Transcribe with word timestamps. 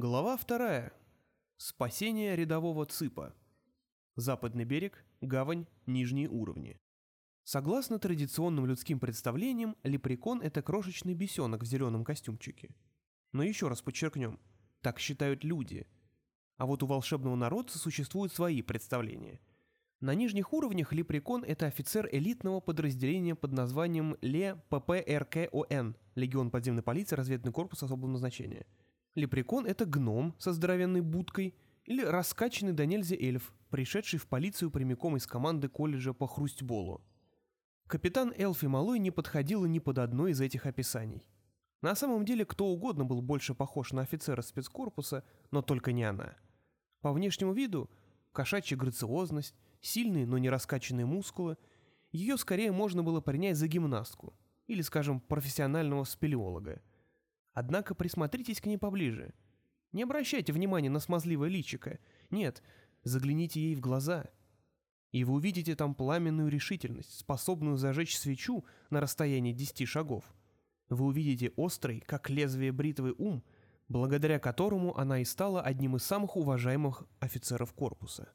Глава 0.00 0.36
вторая. 0.36 0.92
Спасение 1.56 2.36
рядового 2.36 2.86
ЦИПа. 2.86 3.34
Западный 4.14 4.64
берег, 4.64 5.04
гавань, 5.20 5.66
нижние 5.86 6.28
уровни. 6.28 6.78
Согласно 7.42 7.98
традиционным 7.98 8.64
людским 8.66 9.00
представлениям, 9.00 9.74
лепрекон– 9.82 10.40
это 10.42 10.62
крошечный 10.62 11.14
бесенок 11.14 11.64
в 11.64 11.66
зеленом 11.66 12.04
костюмчике. 12.04 12.76
Но 13.32 13.42
еще 13.42 13.66
раз 13.66 13.82
подчеркнем, 13.82 14.38
так 14.82 15.00
считают 15.00 15.42
люди. 15.42 15.88
А 16.58 16.66
вот 16.66 16.84
у 16.84 16.86
волшебного 16.86 17.34
народца 17.34 17.76
существуют 17.80 18.32
свои 18.32 18.62
представления. 18.62 19.40
На 19.98 20.14
нижних 20.14 20.52
уровнях 20.52 20.92
лепрекон– 20.92 21.42
это 21.48 21.66
офицер 21.66 22.08
элитного 22.12 22.60
подразделения 22.60 23.34
под 23.34 23.50
названием 23.50 24.16
Ле 24.20 24.62
ППРКОН– 24.68 25.96
Легион 26.14 26.52
подземной 26.52 26.84
полиции, 26.84 27.16
разведный 27.16 27.50
корпус 27.50 27.82
особого 27.82 28.08
назначения– 28.08 28.64
Лепрекон— 29.18 29.66
это 29.66 29.84
гном 29.84 30.34
со 30.38 30.52
здоровенной 30.52 31.00
будкой 31.00 31.54
или 31.84 32.02
раскачанный 32.02 32.72
до 32.72 32.86
нельзя 32.86 33.16
эльф, 33.16 33.52
пришедший 33.70 34.18
в 34.18 34.26
полицию 34.26 34.70
прямиком 34.70 35.16
из 35.16 35.26
команды 35.26 35.68
колледжа 35.68 36.12
по 36.12 36.26
хрустьболу. 36.26 37.02
Капитан 37.86 38.32
Элфи 38.36 38.66
Малой 38.66 38.98
не 38.98 39.10
подходила 39.10 39.66
ни 39.66 39.78
под 39.78 39.98
одно 39.98 40.28
из 40.28 40.40
этих 40.40 40.66
описаний. 40.66 41.26
На 41.82 41.94
самом 41.94 42.24
деле 42.24 42.44
кто 42.44 42.66
угодно 42.66 43.04
был 43.04 43.22
больше 43.22 43.54
похож 43.54 43.92
на 43.92 44.02
офицера 44.02 44.42
спецкорпуса, 44.42 45.24
но 45.50 45.62
только 45.62 45.92
не 45.92 46.04
она. 46.04 46.34
По 47.00 47.12
внешнему 47.12 47.52
виду– 47.52 47.90
кошачья 48.32 48.76
грациозность, 48.76 49.54
сильные, 49.80 50.26
но 50.26 50.38
не 50.38 50.50
раскачанные 50.50 51.06
мускулы– 51.06 51.56
ее 52.12 52.38
скорее 52.38 52.72
можно 52.72 53.02
было 53.02 53.20
принять 53.20 53.56
за 53.56 53.68
гимнастку 53.68 54.34
или, 54.66 54.82
скажем, 54.82 55.20
профессионального 55.20 56.04
спелеолога. 56.04 56.80
Однако 57.58 57.96
присмотритесь 57.96 58.60
к 58.60 58.66
ней 58.66 58.78
поближе. 58.78 59.34
Не 59.90 60.04
обращайте 60.04 60.52
внимания 60.52 60.90
на 60.90 61.00
смазливое 61.00 61.48
личико. 61.48 61.98
Нет, 62.30 62.62
загляните 63.02 63.60
ей 63.60 63.74
в 63.74 63.80
глаза. 63.80 64.26
И 65.10 65.24
вы 65.24 65.34
увидите 65.34 65.74
там 65.74 65.96
пламенную 65.96 66.50
решительность, 66.50 67.18
способную 67.18 67.76
зажечь 67.76 68.16
свечу 68.16 68.64
на 68.90 69.00
расстоянии 69.00 69.52
десяти 69.52 69.86
шагов. 69.86 70.22
Вы 70.88 71.06
увидите 71.06 71.52
острый, 71.56 71.98
как 71.98 72.30
лезвие 72.30 72.70
бритвы 72.70 73.12
ум, 73.18 73.42
благодаря 73.88 74.38
которому 74.38 74.96
она 74.96 75.18
и 75.18 75.24
стала 75.24 75.60
одним 75.60 75.96
из 75.96 76.04
самых 76.04 76.36
уважаемых 76.36 77.08
офицеров 77.18 77.72
корпуса. 77.72 78.28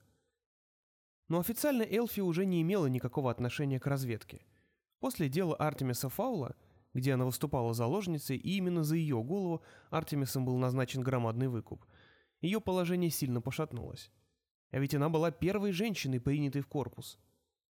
Но 1.30 1.40
официально 1.40 1.84
Элфи 1.84 2.20
уже 2.20 2.46
не 2.46 2.62
имела 2.62 2.88
никакого 2.88 3.32
отношения 3.32 3.80
к 3.80 3.88
разведке. 3.88 4.46
После 5.00 5.30
дела 5.30 5.56
Артемиса 5.56 6.10
Фаула– 6.10 6.58
где 6.94 7.14
она 7.14 7.26
выступала 7.26 7.74
заложницей, 7.74 8.38
и 8.38 8.58
именно 8.58 8.84
за 8.84 8.96
ее 8.96 9.22
голову 9.24 9.62
Артемисом 9.90 10.46
был 10.46 10.58
назначен 10.58 11.02
громадный 11.02 11.48
выкуп. 11.48 11.86
Ее 12.42 12.60
положение 12.62 13.10
сильно 13.10 13.42
пошатнулось. 13.42 14.12
А 14.72 14.80
ведь 14.80 14.96
она 14.96 15.10
была 15.10 15.32
первой 15.32 15.72
женщиной, 15.72 16.20
принятой 16.20 16.62
в 16.62 16.68
корпус. 16.68 17.20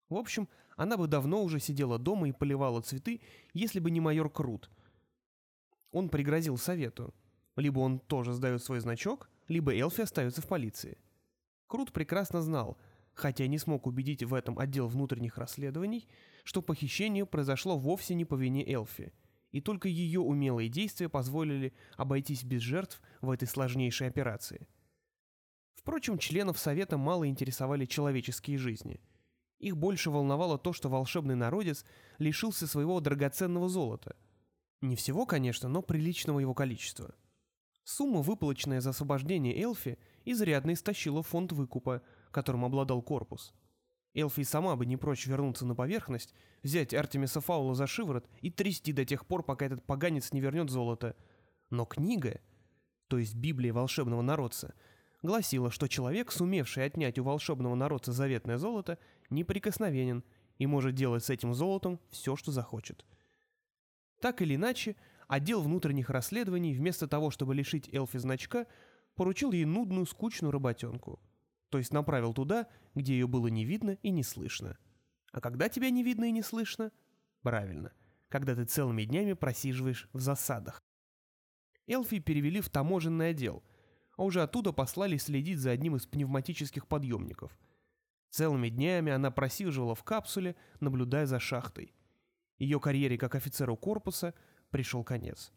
В 0.09 0.16
общем, 0.16 0.47
она 0.75 0.97
бы 0.97 1.07
давно 1.07 1.44
уже 1.44 1.59
сидела 1.59 1.99
дома 1.99 2.29
и 2.29 2.31
поливала 2.31 2.81
цветы, 2.81 3.21
если 3.53 3.79
бы 3.79 3.91
не 3.91 3.99
майор 3.99 4.29
Крут. 4.29 4.69
Он 5.91 6.09
пригрозил 6.09 6.57
совету. 6.57 7.13
Либо 7.55 7.79
он 7.79 7.99
тоже 7.99 8.33
сдает 8.33 8.63
свой 8.63 8.79
значок, 8.79 9.29
либо 9.47 9.75
Элфи 9.75 10.01
остается 10.01 10.41
в 10.41 10.47
полиции. 10.47 10.97
Крут 11.67 11.91
прекрасно 11.91 12.41
знал, 12.41 12.77
хотя 13.13 13.45
не 13.47 13.59
смог 13.59 13.85
убедить 13.85 14.23
в 14.23 14.33
этом 14.33 14.57
отдел 14.57 14.88
внутренних 14.88 15.38
расследований, 15.38 16.07
что 16.44 16.61
похищение 16.61 17.25
произошло 17.25 17.77
вовсе 17.77 18.13
не 18.13 18.25
по 18.25 18.36
вине 18.36 18.69
Элфи, 18.69 19.13
и 19.52 19.61
только 19.61 19.88
ее 19.88 20.19
умелые 20.19 20.69
действия 20.69 21.09
позволили 21.09 21.73
обойтись 21.95 22.44
без 22.44 22.61
жертв 22.61 23.02
в 23.22 23.31
этой 23.31 23.47
сложнейшей 23.47 24.08
операции. 24.08 24.67
Впрочем, 25.75 26.17
членов 26.17 26.59
Совета 26.59 26.97
мало 26.97 27.27
интересовали 27.27 27.85
человеческие 27.85 28.58
жизни. 28.58 29.02
Их 29.59 29.77
больше 29.77 30.11
волновало 30.11 30.58
то, 30.58 30.73
что 30.73 30.89
волшебный 30.89 31.35
народец 31.35 31.85
лишился 32.19 32.67
своего 32.67 33.00
драгоценного 33.00 33.69
золота. 33.69 34.16
Не 34.81 34.96
всего, 34.96 35.25
конечно, 35.25 35.69
но 35.69 35.81
приличного 35.81 36.40
его 36.40 36.53
количества. 36.53 37.16
Сумма, 37.85 38.22
выплаченная 38.22 38.81
за 38.81 38.90
освобождение 38.90 39.62
Элфи, 39.62 39.97
изрядно 40.25 40.73
истощила 40.73 41.22
фонд 41.22 41.51
выкупа, 41.53 42.01
которым 42.31 42.66
обладал 42.66 43.01
корпус– 43.01 43.53
Элфи 44.16 44.44
сама 44.44 44.75
бы 44.75 44.85
не 44.85 44.96
прочь 44.96 45.25
вернуться 45.25 45.66
на 45.66 45.75
поверхность, 45.75 46.34
взять 46.62 46.94
Артемиса 46.94 47.41
Фаула 47.41 47.74
за 47.74 47.88
шиворот 47.88 48.29
и 48.41 48.51
трясти 48.51 48.94
до 48.94 49.06
тех 49.06 49.25
пор, 49.25 49.44
пока 49.44 49.66
этот 49.66 49.84
поганец 49.84 50.31
не 50.31 50.40
вернет 50.40 50.69
золото. 50.69 51.16
Но 51.72 51.85
книга, 51.85 52.40
то 53.07 53.18
есть 53.18 53.35
Библия 53.35 53.73
волшебного 53.73 54.22
народца, 54.22 54.75
гласила, 55.23 55.72
что 55.72 55.88
человек, 55.88 56.31
сумевший 56.31 56.85
отнять 56.85 57.18
у 57.18 57.23
волшебного 57.23 57.73
народца 57.73 58.12
заветное 58.12 58.57
золото, 58.57 59.00
неприкосновенен 59.31 60.23
и 60.59 60.68
может 60.68 60.94
делать 60.94 61.23
с 61.23 61.31
этим 61.31 61.56
золотом 61.56 62.00
все, 62.12 62.35
что 62.35 62.52
захочет. 62.52 63.06
Так 64.22 64.44
или 64.44 64.56
иначе, 64.56 64.96
отдел 65.28 65.62
внутренних 65.62 66.12
расследований, 66.12 66.75
вместо 66.75 67.07
того, 67.07 67.31
чтобы 67.31 67.56
лишить 67.56 67.91
Элфи 67.91 68.18
значка, 68.18 68.68
поручил 69.16 69.52
ей 69.52 69.66
нудную, 69.66 70.06
скучную 70.06 70.52
работенку— 70.52 71.19
то 71.73 71.79
есть 71.79 71.91
направил 71.91 72.35
туда, 72.35 72.67
где 72.94 73.13
ее 73.13 73.25
было 73.25 73.47
не 73.47 73.66
видно 73.66 73.97
и 74.03 74.11
не 74.11 74.22
слышно. 74.22 74.78
А 75.31 75.41
когда 75.41 75.69
тебя 75.69 75.89
не 75.89 76.03
видно 76.03 76.25
и 76.25 76.31
не 76.31 76.44
слышно? 76.44 76.91
Правильно, 77.41 77.91
когда 78.29 78.53
ты 78.53 78.66
целыми 78.66 79.06
днями 79.06 79.34
просиживаешь 79.34 80.07
в 80.13 80.19
засадах. 80.19 80.84
Элфи 81.88 82.19
перевели 82.19 82.61
в 82.61 82.69
таможенный 82.69 83.29
отдел, 83.29 83.63
а 84.17 84.23
уже 84.23 84.44
оттуда 84.44 84.72
послали 84.72 85.17
следить 85.17 85.57
за 85.57 85.72
одним 85.72 85.95
из 85.95 86.06
пневматических 86.06 86.88
подъемников. 86.88 87.57
Целыми 88.29 88.69
днями 88.69 89.11
она 89.11 89.31
просиживала 89.31 89.95
в 89.95 90.03
капсуле, 90.03 90.55
наблюдая 90.79 91.25
за 91.25 91.40
шахтой. 91.40 91.95
Ее 92.59 92.79
карьере 92.79 93.17
как 93.17 93.34
офицеру 93.34 93.75
корпуса 93.75 94.35
пришел 94.69 95.03
конец. 95.03 95.51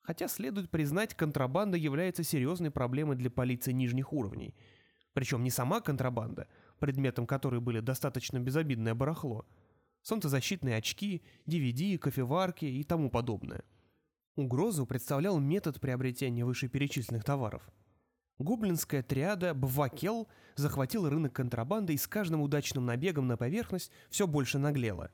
Хотя, 0.00 0.26
следует 0.26 0.70
признать, 0.70 1.12
контрабанда 1.12 1.76
является 1.76 2.22
серьезной 2.22 2.70
проблемой 2.70 3.16
для 3.16 3.28
полиции 3.28 3.72
нижних 3.72 4.14
уровней– 4.14 4.54
причем 5.14 5.42
не 5.42 5.50
сама 5.50 5.80
контрабанда, 5.80 6.46
предметом 6.78 7.26
которой 7.26 7.60
были 7.60 7.80
достаточно 7.80 8.38
безобидное 8.38 8.94
барахло, 8.94 9.46
солнцезащитные 10.02 10.76
очки, 10.76 11.22
DVD, 11.46 11.96
кофеварки 11.96 12.66
и 12.66 12.84
тому 12.84 13.08
подобное. 13.10 13.64
Угрозу 14.36 14.84
представлял 14.84 15.38
метод 15.38 15.80
приобретения 15.80 16.44
вышеперечисленных 16.44 17.24
товаров. 17.24 17.62
Гоблинская 18.38 19.04
триада 19.04 19.54
Бвакел 19.54 20.26
захватила 20.56 21.08
рынок 21.08 21.32
контрабанды 21.32 21.94
и 21.94 21.96
с 21.96 22.08
каждым 22.08 22.42
удачным 22.42 22.84
набегом 22.84 23.28
на 23.28 23.36
поверхность 23.36 23.92
все 24.10 24.26
больше 24.26 24.58
наглела. 24.58 25.12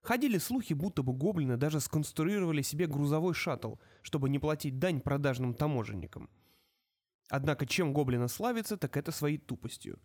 Ходили 0.00 0.38
слухи, 0.38 0.72
будто 0.72 1.02
бы 1.02 1.12
гоблины 1.12 1.58
даже 1.58 1.80
сконструировали 1.80 2.62
себе 2.62 2.86
грузовой 2.86 3.34
шаттл, 3.34 3.74
чтобы 4.00 4.30
не 4.30 4.38
платить 4.38 4.78
дань 4.78 5.02
продажным 5.02 5.52
таможенникам. 5.52 6.30
Однако 7.28 7.66
чем 7.66 7.92
гоблина 7.92 8.28
славится, 8.28 8.76
так 8.76 8.96
это 8.96 9.12
своей 9.12 9.38
тупостью. 9.38 9.98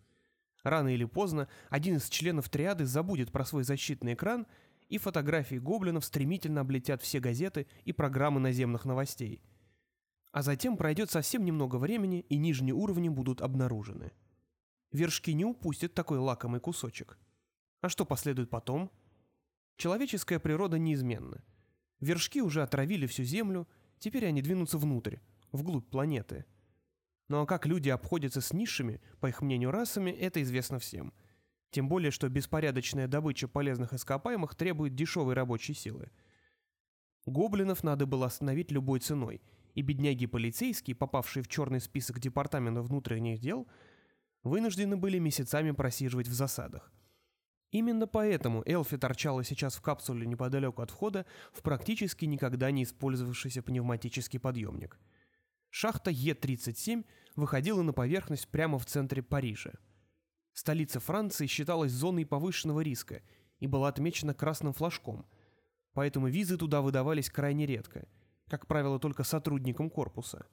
Рано 0.62 0.88
или 0.88 1.04
поздно 1.04 1.48
один 1.68 1.96
из 1.96 2.08
членов 2.08 2.48
триады 2.48 2.86
забудет 2.86 3.32
про 3.32 3.44
свой 3.44 3.64
защитный 3.64 4.14
экран, 4.14 4.46
и 4.88 4.98
фотографии 4.98 5.56
гоблинов 5.56 6.04
стремительно 6.04 6.60
облетят 6.60 7.02
все 7.02 7.18
газеты 7.18 7.66
и 7.84 7.92
программы 7.92 8.40
наземных 8.40 8.84
новостей. 8.84 9.42
А 10.30 10.42
затем 10.42 10.76
пройдет 10.76 11.10
совсем 11.10 11.44
немного 11.44 11.76
времени, 11.76 12.20
и 12.28 12.36
нижние 12.36 12.74
уровни 12.74 13.08
будут 13.08 13.40
обнаружены. 13.40 14.12
Вершки 14.92 15.32
не 15.32 15.44
упустят 15.44 15.94
такой 15.94 16.18
лакомый 16.18 16.60
кусочек. 16.60 17.18
А 17.80 17.88
что 17.88 18.04
последует 18.04 18.50
потом? 18.50 18.90
Человеческая 19.76 20.38
природа 20.38 20.78
неизменна. 20.78 21.42
Вершки 22.00 22.42
уже 22.42 22.62
отравили 22.62 23.06
всю 23.06 23.24
Землю, 23.24 23.66
теперь 23.98 24.26
они 24.26 24.42
двинутся 24.42 24.76
внутрь, 24.76 25.16
вглубь 25.52 25.88
планеты– 25.88 26.44
ну 27.28 27.40
а 27.40 27.46
как 27.46 27.66
люди 27.66 27.88
обходятся 27.88 28.40
с 28.40 28.52
низшими, 28.52 29.00
по 29.20 29.26
их 29.26 29.40
мнению, 29.40 29.70
расами, 29.70 30.10
это 30.10 30.42
известно 30.42 30.78
всем. 30.78 31.12
Тем 31.70 31.88
более, 31.88 32.10
что 32.10 32.28
беспорядочная 32.28 33.08
добыча 33.08 33.48
полезных 33.48 33.92
ископаемых 33.92 34.54
требует 34.54 34.94
дешевой 34.94 35.34
рабочей 35.34 35.74
силы. 35.74 36.10
Гоблинов 37.26 37.82
надо 37.82 38.06
было 38.06 38.26
остановить 38.26 38.70
любой 38.70 39.00
ценой, 39.00 39.42
и 39.74 39.82
бедняги-полицейские, 39.82 40.94
попавшие 40.94 41.42
в 41.42 41.48
черный 41.48 41.80
список 41.80 42.20
Департамента 42.20 42.82
внутренних 42.82 43.40
дел, 43.40 43.66
вынуждены 44.42 44.96
были 44.96 45.18
месяцами 45.18 45.70
просиживать 45.72 46.28
в 46.28 46.32
засадах. 46.32 46.92
Именно 47.70 48.06
поэтому 48.06 48.62
Элфи 48.66 48.98
торчала 48.98 49.42
сейчас 49.42 49.74
в 49.74 49.80
капсуле 49.80 50.26
неподалеку 50.26 50.82
от 50.82 50.90
входа 50.90 51.26
в 51.52 51.62
практически 51.62 52.24
никогда 52.26 52.70
не 52.70 52.84
использовавшийся 52.84 53.62
пневматический 53.62 54.38
подъемник– 54.38 55.00
Шахта 55.76 56.12
Е-37 56.12 57.04
выходила 57.34 57.82
на 57.82 57.92
поверхность 57.92 58.46
прямо 58.46 58.78
в 58.78 58.86
центре 58.86 59.24
Парижа. 59.24 59.72
Столица 60.52 61.00
Франции 61.00 61.48
считалась 61.48 61.90
зоной 61.90 62.24
повышенного 62.24 62.80
риска 62.80 63.22
и 63.58 63.66
была 63.66 63.88
отмечена 63.88 64.34
красным 64.34 64.72
флажком, 64.72 65.26
поэтому 65.92 66.28
визы 66.28 66.56
туда 66.56 66.80
выдавались 66.80 67.28
крайне 67.28 67.66
редко, 67.66 68.06
как 68.46 68.68
правило, 68.68 69.00
только 69.00 69.24
сотрудникам 69.24 69.90
корпуса. 69.90 70.46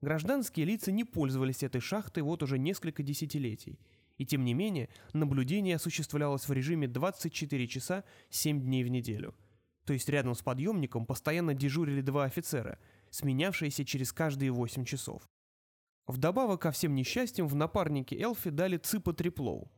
Гражданские 0.00 0.64
лица 0.64 0.90
не 0.92 1.04
пользовались 1.04 1.62
этой 1.62 1.82
шахтой 1.82 2.22
вот 2.22 2.42
уже 2.42 2.58
несколько 2.58 3.02
десятилетий, 3.02 3.78
и 4.16 4.24
тем 4.24 4.46
не 4.46 4.54
менее 4.54 4.88
наблюдение 5.12 5.76
осуществлялось 5.76 6.48
в 6.48 6.52
режиме 6.54 6.88
24 6.88 7.68
часа 7.68 8.02
7 8.30 8.62
дней 8.62 8.82
в 8.82 8.88
неделю. 8.88 9.34
То 9.84 9.92
есть 9.92 10.08
рядом 10.08 10.34
с 10.34 10.42
подъемником 10.42 11.06
постоянно 11.06 11.54
дежурили 11.54 12.00
два 12.00 12.24
офицера, 12.24 12.78
сменявшиеся 13.10 13.84
через 13.84 14.12
каждые 14.12 14.50
8 14.50 14.84
часов. 14.84 15.28
Вдобавок 16.06 16.62
ко 16.62 16.70
всем 16.70 16.94
несчастьям 16.94 17.48
в 17.48 17.54
напарнике 17.54 18.20
Элфи 18.20 18.50
дали 18.50 18.76
Ципа 18.76 19.12
Триплоу. 19.12 19.70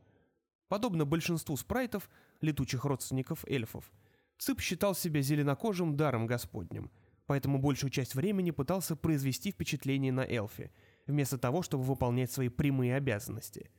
Подобно 0.67 1.05
большинству 1.05 1.55
спрайтов, 1.57 2.09
летучих 2.41 2.85
родственников 2.85 3.45
эльфов, 3.45 3.91
Цып 4.37 4.59
считал 4.59 4.95
себя 4.95 5.21
зеленокожим 5.21 5.95
даром 5.95 6.27
господним– 6.27 6.91
поэтому 7.25 7.59
большую 7.59 7.89
часть 7.89 8.15
времени 8.15 8.51
пытался 8.51 8.95
произвести 8.95 9.51
впечатление 9.51 10.11
на 10.11 10.21
Элфи, 10.21 10.71
вместо 11.07 11.37
того, 11.37 11.61
чтобы 11.61 11.83
выполнять 11.83 12.31
свои 12.31 12.49
прямые 12.49 12.95
обязанности. 12.95 13.71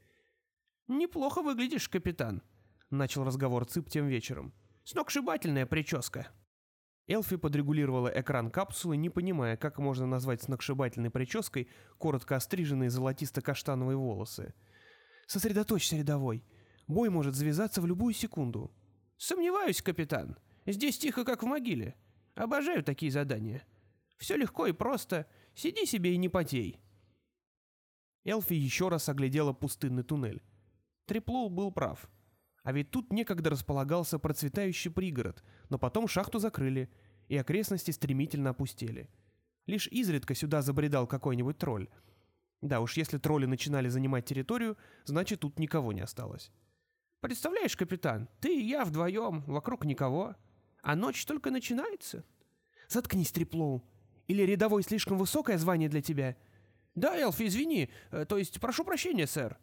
«Неплохо 0.88 1.42
выглядишь, 1.42 1.88
капитан»,— 1.88 2.42
начал 2.90 3.24
разговор 3.24 3.64
Цып 3.64 3.88
тем 3.88 4.06
вечером. 4.06 4.52
«Сногсшибательная 4.86 5.66
прическа». 5.66 6.28
Элфи 7.08 7.36
подрегулировала 7.36 8.08
экран 8.08 8.50
капсулы, 8.52 8.96
не 8.96 9.10
понимая, 9.10 9.56
как 9.56 9.78
можно 9.78 10.06
назвать 10.06 10.42
сногсшибательной 10.42 11.10
прической 11.10 11.68
коротко 11.98 12.36
остриженные 12.36 12.88
золотисто-каштановые 12.88 13.96
волосы. 13.96 14.54
«Сосредоточься, 15.26 15.96
рядовой. 15.96 16.44
Бой 16.86 17.10
может 17.10 17.34
завязаться 17.34 17.82
в 17.82 17.86
любую 17.86 18.14
секунду». 18.14 18.72
«Сомневаюсь, 19.16 19.82
капитан. 19.82 20.38
Здесь 20.66 20.98
тихо, 20.98 21.24
как 21.24 21.42
в 21.42 21.46
могиле. 21.46 21.96
Обожаю 22.36 22.84
такие 22.84 23.10
задания. 23.10 23.64
Все 24.18 24.36
легко 24.36 24.68
и 24.68 24.72
просто. 24.72 25.26
Сиди 25.56 25.84
себе 25.84 26.14
и 26.14 26.16
не 26.16 26.28
потей. 26.28 26.80
Элфи 28.24 28.54
еще 28.54 28.88
раз 28.88 29.08
оглядела 29.08 29.52
пустынный 29.52 30.04
туннель. 30.04 30.44
Треплоу 31.06 31.48
был 31.48 31.72
прав. 31.72 32.08
А 32.66 32.72
ведь 32.72 32.90
тут 32.90 33.12
некогда 33.12 33.50
располагался 33.50 34.18
процветающий 34.18 34.90
пригород, 34.90 35.44
но 35.68 35.78
потом 35.78 36.08
шахту 36.08 36.40
закрыли, 36.40 36.90
и 37.28 37.36
окрестности 37.36 37.92
стремительно 37.92 38.50
опустели. 38.50 39.08
Лишь 39.66 39.86
изредка 39.86 40.34
сюда 40.34 40.62
забредал 40.62 41.06
какой-нибудь 41.06 41.58
тролль. 41.58 41.88
Да 42.62 42.80
уж, 42.80 42.96
если 42.96 43.18
тролли 43.18 43.46
начинали 43.46 43.88
занимать 43.88 44.24
территорию, 44.24 44.76
значит 45.04 45.38
тут 45.38 45.60
никого 45.60 45.92
не 45.92 46.00
осталось. 46.00 46.50
«Представляешь, 47.20 47.76
капитан, 47.76 48.28
ты 48.40 48.60
и 48.60 48.66
я 48.66 48.84
вдвоем, 48.84 49.44
вокруг 49.46 49.84
никого. 49.84 50.34
А 50.82 50.96
ночь 50.96 51.24
только 51.24 51.52
начинается. 51.52 52.24
Заткнись, 52.88 53.30
Триплоу. 53.30 53.84
Или 54.26 54.42
рядовой 54.42 54.82
слишком 54.82 55.18
высокое 55.18 55.56
звание 55.56 55.88
для 55.88 56.02
тебя? 56.02 56.36
Да, 56.96 57.16
Элфи, 57.16 57.46
извини. 57.46 57.90
Э, 58.10 58.24
то 58.24 58.38
есть, 58.38 58.60
прошу 58.60 58.82
прощения, 58.82 59.28
сэр. 59.28 59.56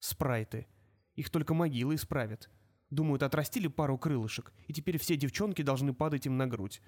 Спрайты. 0.00 0.66
Их 1.16 1.30
только 1.30 1.54
могилы 1.54 1.96
исправят. 1.96 2.50
Думают, 2.90 3.22
отрастили 3.22 3.66
пару 3.66 3.98
крылышек, 3.98 4.52
и 4.68 4.72
теперь 4.72 4.98
все 4.98 5.16
девчонки 5.16 5.62
должны 5.62 5.92
падать 5.92 6.26
им 6.26 6.36
на 6.36 6.46
грудь. 6.46 6.80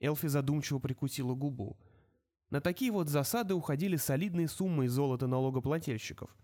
Элфи 0.00 0.28
задумчиво 0.28 0.78
прикусила 0.78 1.34
губу. 1.34 1.78
На 2.48 2.60
такие 2.60 2.90
вот 2.90 3.08
засады 3.08 3.54
уходили 3.54 3.96
солидные 3.96 4.48
суммы 4.48 4.88
золота 4.88 5.26
налогоплательщиков. 5.26 6.34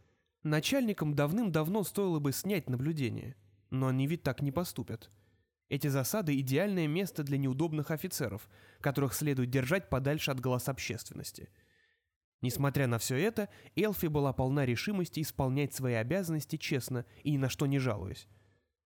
Начальникам 0.42 1.14
давным-давно 1.14 1.82
стоило 1.82 2.20
бы 2.20 2.32
снять 2.32 2.68
наблюдение. 2.68 3.36
Но 3.70 3.88
они 3.88 4.06
ведь 4.06 4.22
так 4.22 4.42
не 4.42 4.52
поступят. 4.52 5.10
Эти 5.68 5.88
засады– 5.88 6.38
идеальное 6.40 6.86
место 6.86 7.24
для 7.24 7.38
неудобных 7.38 7.90
офицеров, 7.90 8.48
которых 8.80 9.14
следует 9.14 9.50
держать 9.50 9.88
подальше 9.88 10.30
от 10.30 10.38
глаз 10.38 10.68
общественности. 10.68 11.48
Несмотря 12.46 12.86
на 12.86 13.00
все 13.00 13.16
это, 13.16 13.48
Элфи 13.74 14.06
была 14.06 14.32
полна 14.32 14.64
решимости 14.64 15.18
исполнять 15.18 15.74
свои 15.74 15.94
обязанности 15.94 16.54
честно 16.54 17.04
и 17.24 17.32
ни 17.32 17.38
на 17.38 17.48
что 17.48 17.66
не 17.66 17.80
жалуясь. 17.80 18.28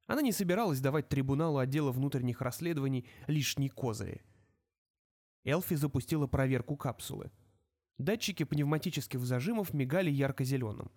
Она 0.07 0.23
не 0.23 0.33
собиралась 0.33 0.81
давать 0.81 1.11
трибуналу 1.11 1.59
отдела 1.59 1.93
внутренних 1.93 2.41
расследований 2.41 3.07
лишние 3.27 3.69
козыри. 3.69 4.23
Элфи 5.45 5.75
запустила 5.75 6.27
проверку 6.27 6.75
капсулы. 6.75 7.31
Датчики 7.99 8.45
пневматических 8.45 9.21
зажимов 9.21 9.75
мигали 9.75 10.09
ярко-зеленым. 10.09 10.91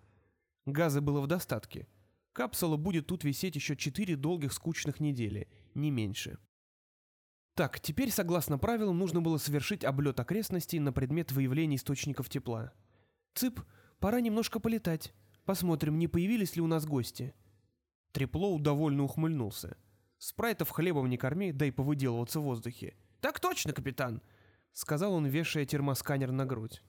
Газа 0.64 1.02
было 1.02 1.20
в 1.20 1.26
достатке. 1.26 1.86
Капсула 2.32 2.78
будет 2.78 3.08
тут 3.08 3.24
висеть 3.24 3.56
еще 3.56 3.76
четыре 3.76 4.16
долгих 4.16 4.54
скучных 4.54 5.00
недели– 5.00 5.50
не 5.74 5.90
меньше. 5.90 6.38
Так, 7.54 7.78
теперь, 7.78 8.10
согласно 8.10 8.58
правилам, 8.58 8.98
нужно 8.98 9.20
было 9.20 9.38
совершить 9.38 9.84
облет 9.84 10.18
окрестностей 10.18 10.80
на 10.80 10.92
предмет 10.92 11.30
выявления 11.30 11.76
источников 11.76 12.28
тепла. 12.28 12.72
Цып, 13.34 13.60
пора 14.00 14.20
немножко 14.20 14.58
полетать. 14.58 15.14
Посмотрим, 15.44 15.98
не 15.98 16.08
появились 16.08 16.56
ли 16.56 16.62
у 16.62 16.66
нас 16.66 16.84
гости. 16.84 17.34
Треплоу 18.12 18.58
довольно 18.58 19.04
ухмыльнулся. 19.04 19.76
Спрайтов 20.18 20.70
хлебом 20.70 21.08
не 21.08 21.16
корми, 21.16 21.52
дай 21.52 21.70
повыделываться 21.70 22.40
в 22.40 22.44
воздухе. 22.44 22.96
«Так 23.20 23.40
точно, 23.40 23.72
капитан!»— 23.72 24.22
сказал 24.72 25.14
он, 25.14 25.26
вешая 25.26 25.64
термосканер 25.64 26.32
на 26.32 26.46
грудь. 26.46 26.82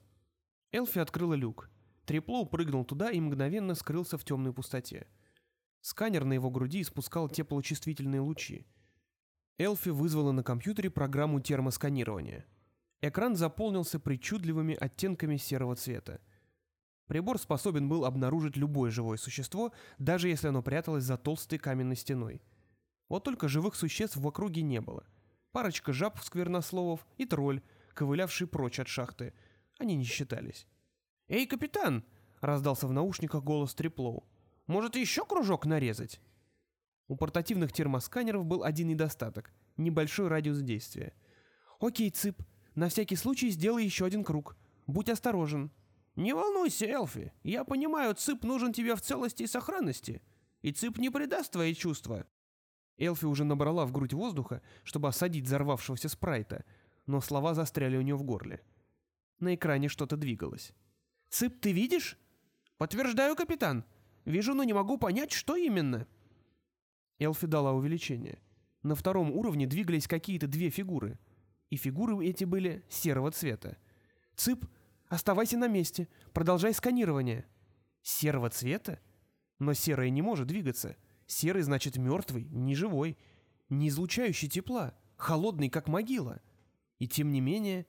Элфи 0.72 0.98
открыла 0.98 1.34
люк. 1.34 1.70
Треплоу 2.06 2.46
прыгнул 2.46 2.84
туда 2.84 3.10
и 3.10 3.20
мгновенно 3.20 3.74
скрылся 3.74 4.18
в 4.18 4.24
темной 4.24 4.52
пустоте. 4.52 5.06
Сканер 5.80 6.24
на 6.24 6.32
его 6.32 6.50
груди 6.50 6.80
испускал 6.80 7.28
теплочувствительные 7.28 8.20
лучи. 8.20 8.66
Элфи 9.58 9.88
вызвала 9.88 10.32
на 10.32 10.42
компьютере 10.42 10.90
программу 10.90 11.40
термосканирования. 11.40 12.44
Экран 13.00 13.36
заполнился 13.36 13.98
причудливыми 13.98 14.74
оттенками 14.74 15.38
серого 15.38 15.76
цвета. 15.76 16.20
Прибор 17.06 17.38
способен 17.38 17.88
был 17.88 18.04
обнаружить 18.04 18.56
любое 18.56 18.90
живое 18.90 19.16
существо, 19.16 19.72
даже 19.98 20.28
если 20.28 20.48
оно 20.48 20.62
пряталось 20.62 21.04
за 21.04 21.16
толстой 21.16 21.58
каменной 21.58 21.96
стеной. 21.96 22.42
Вот 23.08 23.24
только 23.24 23.48
живых 23.48 23.76
существ 23.76 24.16
в 24.16 24.26
округе 24.26 24.60
не 24.60 24.80
было. 24.82 25.04
Парочка 25.52 25.94
жаб 25.94 26.20
сквернословов 26.20 27.06
и 27.16 27.24
тролль, 27.24 27.62
ковылявший 27.94 28.46
прочь 28.46 28.78
от 28.78 28.88
шахты. 28.88 29.32
Они 29.78 29.94
не 29.94 30.04
считались. 30.04 30.66
«Эй, 31.28 31.46
капитан!»— 31.46 32.04
раздался 32.40 32.86
в 32.86 32.92
наушниках 32.92 33.42
голос 33.42 33.74
Триплоу. 33.74 34.28
«Может, 34.66 34.96
еще 34.96 35.24
кружок 35.24 35.64
нарезать?» 35.64 36.20
У 37.08 37.16
портативных 37.16 37.72
термосканеров 37.72 38.44
был 38.44 38.64
один 38.64 38.88
недостаток– 38.88 39.52
небольшой 39.76 40.28
радиус 40.28 40.58
действия. 40.58 41.14
«Окей, 41.78 42.10
Цып, 42.10 42.42
на 42.74 42.88
всякий 42.88 43.16
случай 43.16 43.50
сделай 43.50 43.84
еще 43.84 44.04
один 44.04 44.24
круг. 44.24 44.56
Будь 44.86 45.08
осторожен». 45.08 45.70
«Не 46.16 46.32
волнуйся, 46.32 46.86
Элфи. 46.86 47.32
Я 47.42 47.64
понимаю, 47.64 48.14
Цып 48.14 48.42
нужен 48.42 48.72
тебе 48.72 48.96
в 48.96 49.02
целости 49.02 49.42
и 49.42 49.46
сохранности. 49.46 50.22
И 50.62 50.72
Цып 50.72 50.98
не 50.98 51.10
предаст 51.10 51.52
твои 51.52 51.74
чувства». 51.74 52.26
Элфи 52.98 53.26
уже 53.26 53.44
набрала 53.44 53.84
в 53.84 53.92
грудь 53.92 54.14
воздуха, 54.14 54.62
чтобы 54.82 55.08
осадить 55.08 55.44
взорвавшегося 55.44 56.08
спрайта, 56.08 56.64
но 57.04 57.20
слова 57.20 57.54
застряли 57.54 57.98
у 57.98 58.00
нее 58.00 58.16
в 58.16 58.22
горле. 58.22 58.62
На 59.38 59.54
экране 59.54 59.88
что-то 59.88 60.16
двигалось. 60.16 60.72
«Цып, 61.28 61.60
ты 61.60 61.72
видишь?» 61.72 62.18
«Подтверждаю, 62.78 63.36
капитан. 63.36 63.84
Вижу, 64.24 64.54
но 64.54 64.64
не 64.64 64.72
могу 64.72 64.98
понять, 64.98 65.32
что 65.32 65.54
именно». 65.54 66.08
Элфи 67.18 67.46
дала 67.46 67.72
увеличение. 67.72 68.38
На 68.82 68.94
втором 68.94 69.30
уровне 69.32 69.66
двигались 69.66 70.06
какие-то 70.06 70.46
две 70.46 70.70
фигуры. 70.70 71.18
И 71.70 71.76
фигуры 71.76 72.24
эти 72.26 72.44
были 72.44 72.84
серого 72.88 73.30
цвета. 73.30 73.76
«Цып, 74.36 74.66
оставайся 75.08 75.56
на 75.56 75.68
месте, 75.68 76.08
продолжай 76.32 76.72
сканирование». 76.74 77.46
«Серого 78.02 78.50
цвета? 78.50 79.00
Но 79.58 79.74
серое 79.74 80.10
не 80.10 80.22
может 80.22 80.46
двигаться. 80.46 80.96
Серый 81.26 81.62
значит 81.62 81.96
мертвый, 81.96 82.44
неживой, 82.44 83.18
не 83.68 83.88
излучающий 83.88 84.48
тепла, 84.48 84.94
холодный, 85.16 85.70
как 85.70 85.88
могила. 85.88 86.40
И 86.98 87.08
тем 87.08 87.32
не 87.32 87.40
менее... 87.40 87.86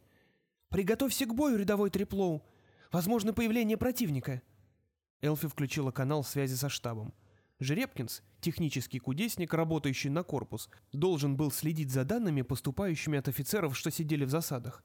«Приготовься 0.70 1.26
к 1.26 1.34
бою, 1.34 1.58
рядовой 1.58 1.90
Треплоу. 1.90 2.46
Возможно 2.92 3.34
появление 3.34 3.78
противника». 3.78 4.42
Элфи 5.22 5.48
включила 5.48 5.92
канал 5.92 6.26
связи 6.26 6.56
со 6.56 6.68
штабом. 6.68 7.14
Жеребкинс, 7.60 8.22
технический 8.40 9.00
кудесник, 9.00 9.54
работающий 9.54 10.12
на 10.12 10.24
корпус, 10.24 10.70
должен 10.92 11.36
был 11.36 11.52
следить 11.52 11.90
за 11.90 12.04
данными, 12.04 12.44
поступающими 12.44 13.18
от 13.18 13.28
офицеров, 13.28 13.76
что 13.76 13.90
сидели 13.90 14.26
в 14.26 14.30
засадах. 14.30 14.84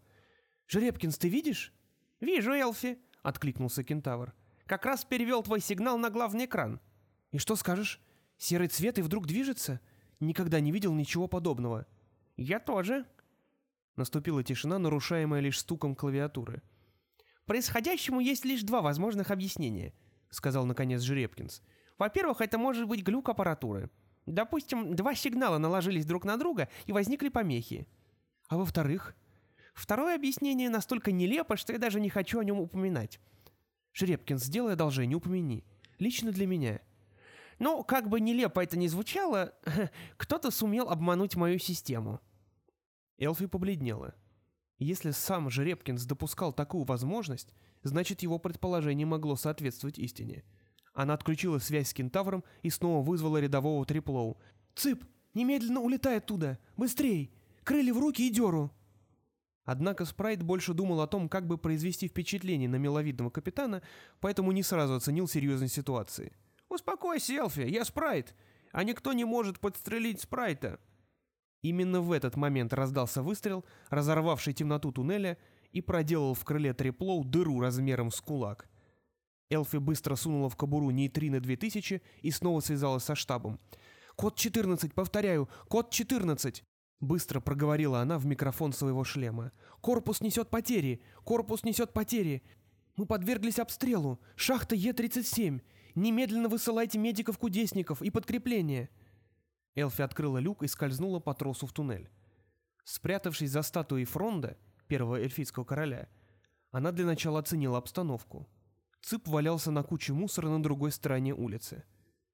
«Жеребкинс, 0.69 1.19
ты 1.19 1.29
видишь?» 1.29 1.75
«Вижу, 2.21 2.53
Элфи»,— 2.53 2.99
откликнулся 3.23 3.85
кентавр. 3.85 4.33
«Как 4.65 4.87
раз 4.87 5.05
перевел 5.05 5.43
твой 5.43 5.61
сигнал 5.61 5.99
на 5.99 6.09
главный 6.09 6.47
экран». 6.47 6.81
«И 7.31 7.39
что 7.39 7.57
скажешь? 7.57 8.01
Серый 8.39 8.69
цвет 8.69 8.99
и 8.99 9.03
вдруг 9.03 9.27
движется? 9.27 9.81
Никогда 10.21 10.61
не 10.61 10.73
видел 10.73 10.95
ничего 10.95 11.29
подобного». 11.29 11.87
«Я 12.37 12.59
тоже». 12.59 13.05
Наступила 13.97 14.43
тишина, 14.43 14.79
нарушаемая 14.79 15.41
лишь 15.41 15.61
стуком 15.61 15.95
клавиатуры. 15.95 16.63
«Происходящему 17.45 18.21
есть 18.21 18.47
лишь 18.47 18.63
два 18.63 18.81
возможных 18.81 19.31
объяснения»,— 19.31 19.93
сказал 20.31 20.65
наконец 20.65 21.03
Жеребкинс. 21.03 21.61
Во-первых, 21.99 22.41
это 22.41 22.59
может 22.59 22.87
быть 22.87 23.03
глюк 23.03 23.29
аппаратуры. 23.29 23.91
Допустим, 24.27 24.95
два 24.95 25.15
сигнала 25.15 25.59
наложились 25.59 26.07
друг 26.07 26.25
на 26.25 26.37
друга 26.37 26.69
и 26.87 26.93
возникли 26.93 27.29
помехи. 27.29 27.87
А 28.49 28.57
во-вторых? 28.57 29.15
Второе 29.75 30.15
объяснение 30.15 30.69
настолько 30.69 31.13
нелепо, 31.13 31.57
что 31.57 31.73
я 31.73 31.79
даже 31.79 32.01
не 32.01 32.11
хочу 32.11 32.39
о 32.39 32.45
нем 32.45 32.61
упоминать. 32.61 33.21
Жеребкин, 33.95 34.39
сделай 34.39 34.75
одолжение, 34.75 35.17
упомяни. 35.17 35.65
Лично 35.99 36.31
для 36.31 36.47
меня. 36.47 36.81
Ну, 37.59 37.85
как 37.85 38.09
бы 38.09 38.21
нелепо 38.21 38.63
это 38.63 38.77
ни 38.77 38.87
звучало, 38.87 39.55
кто-то 40.17 40.51
сумел 40.51 40.89
обмануть 40.89 41.37
мою 41.37 41.59
систему. 41.59 42.21
Элфи 43.19 43.47
побледнела. 43.47 44.15
Если 44.79 45.13
сам 45.13 45.49
Жеребкинс 45.49 46.05
допускал 46.05 46.53
такую 46.53 46.85
возможность, 46.85 47.55
значит 47.83 48.23
его 48.23 48.39
предположение 48.39 49.07
могло 49.07 49.37
соответствовать 49.37 49.99
истине. 49.99 50.43
Она 50.93 51.15
отключила 51.15 51.59
связь 51.59 51.89
с 51.89 51.95
кентавром 51.95 52.45
и 52.63 52.71
снова 52.71 53.05
вызвала 53.05 53.39
рядового 53.39 53.85
Триплоу. 53.87 54.39
«Цып, 54.75 55.05
немедленно 55.35 55.81
улетай 55.81 56.19
оттуда! 56.19 56.59
Быстрей! 56.77 57.33
Крылья 57.65 57.95
в 57.95 57.99
руки 57.99 58.27
и 58.27 58.31
дёру!» 58.31 58.71
Однако 59.65 60.05
Спрайт 60.05 60.43
больше 60.43 60.75
думал 60.75 61.01
о 61.01 61.07
том, 61.07 61.29
как 61.29 61.47
бы 61.47 61.57
произвести 61.57 62.09
впечатление 62.09 62.69
на 62.69 62.77
миловидного 62.77 63.31
капитана, 63.31 63.83
поэтому 64.21 64.53
не 64.53 64.63
сразу 64.63 64.95
оценил 64.95 65.29
серьезность 65.29 65.75
ситуации. 65.75 66.33
«Успокойся, 66.69 67.35
Элфи, 67.35 67.61
я 67.61 67.85
Спрайт, 67.85 68.35
а 68.73 68.83
никто 68.83 69.13
не 69.13 69.25
может 69.25 69.61
подстрелить 69.61 70.21
Спрайта!» 70.21 70.81
Именно 71.63 72.01
в 72.01 72.11
этот 72.11 72.37
момент 72.37 72.73
раздался 72.73 73.23
выстрел, 73.23 73.65
разорвавший 73.89 74.53
темноту 74.53 74.91
туннеля, 74.91 75.39
и 75.71 75.81
проделал 75.81 76.35
в 76.35 76.45
крыле 76.45 76.75
Триплоу 76.75 77.25
дыру 77.25 77.61
размером 77.61 78.11
с 78.11 78.21
кулак. 78.21 78.69
Элфи 79.51 79.77
быстро 79.77 80.17
сунула 80.17 80.49
в 80.49 80.57
кобуру 80.57 80.91
нейтрино 80.91 81.41
2000 81.41 82.03
и 82.23 82.31
снова 82.31 82.61
связалась 82.61 83.05
со 83.05 83.15
штабом. 83.15 83.61
«Код 84.17 84.37
14, 84.37 84.95
повторяю, 84.95 85.49
код 85.69 85.93
14!» 85.93 86.63
Быстро 87.01 87.41
проговорила 87.41 88.01
она 88.01 88.19
в 88.19 88.27
микрофон 88.27 88.73
своего 88.73 89.03
шлема. 89.03 89.51
«Корпус 89.81 90.21
несет 90.21 90.51
потери! 90.51 91.03
Корпус 91.25 91.65
несет 91.65 91.93
потери! 91.93 92.43
Мы 92.97 93.07
подверглись 93.07 93.59
обстрелу! 93.59 94.21
Шахта 94.37 94.77
Е-37! 94.77 95.61
Немедленно 95.97 96.49
высылайте 96.49 96.99
медиков-кудесников 96.99 98.03
и 98.03 98.11
подкрепление!» 98.11 98.89
Элфи 99.75 100.03
открыла 100.03 100.39
люк 100.39 100.63
и 100.63 100.69
скользнула 100.69 101.19
по 101.19 101.35
тросу 101.35 101.67
в 101.67 101.73
туннель. 101.73 102.09
Спрятавшись 102.85 103.51
за 103.51 103.63
статуей 103.63 104.05
Фронда, 104.05 104.57
первого 104.87 105.17
эльфийского 105.17 105.65
короля, 105.65 106.09
она 106.71 106.93
для 106.93 107.07
начала 107.07 107.41
оценила 107.41 107.79
обстановку. 107.79 108.47
Цып 109.03 109.29
валялся 109.29 109.71
на 109.71 109.83
куче 109.83 110.13
мусора 110.13 110.49
на 110.49 110.63
другой 110.63 110.93
стороне 110.93 111.35
улицы. 111.35 111.85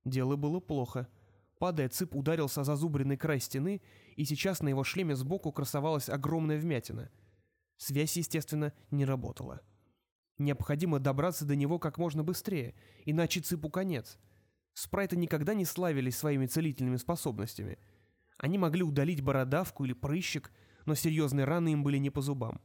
Дело 0.04 0.36
было 0.36 0.60
плохо. 0.60 1.08
Падая, 1.58 1.88
Цып 1.88 2.14
ударился 2.14 2.60
о 2.60 2.64
зазубренный 2.64 3.16
край 3.16 3.40
стены, 3.40 3.82
и 4.16 4.24
сейчас 4.24 4.62
на 4.62 4.68
его 4.68 4.84
шлеме 4.84 5.16
сбоку 5.16 5.50
красовалась 5.50 6.08
огромная 6.08 6.58
вмятина. 6.58 7.10
Связь, 7.76 8.16
естественно, 8.16 8.72
не 8.90 9.04
работала. 9.04 9.60
Необходимо 10.38 11.00
добраться 11.00 11.44
до 11.44 11.56
него 11.56 11.78
как 11.78 11.98
можно 11.98 12.22
быстрее, 12.22 12.74
иначе 13.04 13.40
Цыпу 13.40 13.70
конец— 13.70 14.18
Спрайты 14.78 15.16
никогда 15.16 15.54
не 15.54 15.64
славились 15.64 16.16
своими 16.16 16.46
целительными 16.46 16.98
способностями. 16.98 17.80
Они 18.36 18.58
могли 18.58 18.84
удалить 18.84 19.22
бородавку 19.22 19.84
или 19.84 19.92
прыщик, 19.92 20.52
но 20.86 20.94
серьезные 20.94 21.46
раны 21.46 21.72
им 21.72 21.82
были 21.82 21.96
не 21.98 22.10
по 22.10 22.20
зубам. 22.20 22.60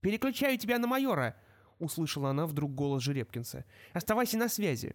«Переключаю 0.00 0.58
тебя 0.58 0.78
на 0.78 0.86
майора!»— 0.86 1.34
услышала 1.78 2.30
она 2.30 2.46
вдруг 2.46 2.74
голос 2.74 3.02
Жеребкинса. 3.02 3.64
«Оставайся 3.92 4.38
на 4.38 4.48
связи!» 4.48 4.94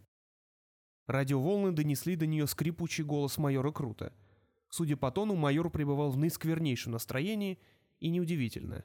Радиоволны 1.08 1.72
донесли 1.72 2.16
до 2.16 2.26
нее 2.26 2.48
скрипучий 2.48 3.04
голос 3.04 3.38
майора 3.38 3.72
Крута. 3.72 4.14
Судя 4.70 4.96
по 4.96 5.12
тону, 5.12 5.36
майор 5.36 5.70
пребывал 5.70 6.12
в 6.12 6.18
наисквернейшем 6.18 6.94
настроении, 6.94 7.60
и 8.00 8.10
неудивительно. 8.10 8.84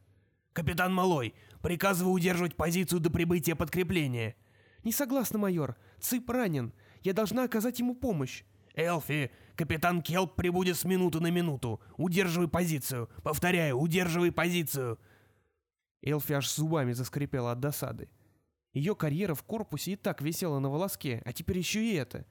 «Капитан 0.53 0.95
Малой, 0.95 1.35
приказываю 1.63 2.15
удерживать 2.15 2.57
позицию 2.57 3.01
до 3.01 3.11
прибытия 3.11 3.55
подкрепления!» 3.55 4.37
«Не 4.85 4.93
согласна, 4.93 5.39
майор. 5.39 5.77
Цып 6.01 6.31
ранен. 6.31 6.73
Я 7.03 7.13
должна 7.13 7.45
оказать 7.45 7.81
ему 7.81 7.95
помощь. 7.95 8.45
Элфи, 8.75 9.31
капитан 9.57 10.03
Келп 10.03 10.35
прибудет 10.35 10.77
с 10.77 10.85
минуты 10.85 11.19
на 11.21 11.31
минуту. 11.31 11.81
Удерживай 11.97 12.47
позицию. 12.47 13.09
Повторяю, 13.23 13.79
удерживай 13.79 14.31
позицию. 14.31 14.99
Элфи 16.03 16.33
аж 16.33 16.51
зубами 16.51 16.93
заскрипела 16.93 17.53
от 17.53 17.61
досады. 17.61 18.09
Ее 18.73 18.95
карьера 18.95 19.35
в 19.35 19.43
корпусе 19.43 19.93
и 19.93 19.97
так 19.97 20.21
висела 20.21 20.59
на 20.59 20.69
волоске, 20.69 21.23
а 21.25 21.33
теперь 21.33 21.59
еще 21.59 21.85
и 21.85 21.95
это. 21.95 22.27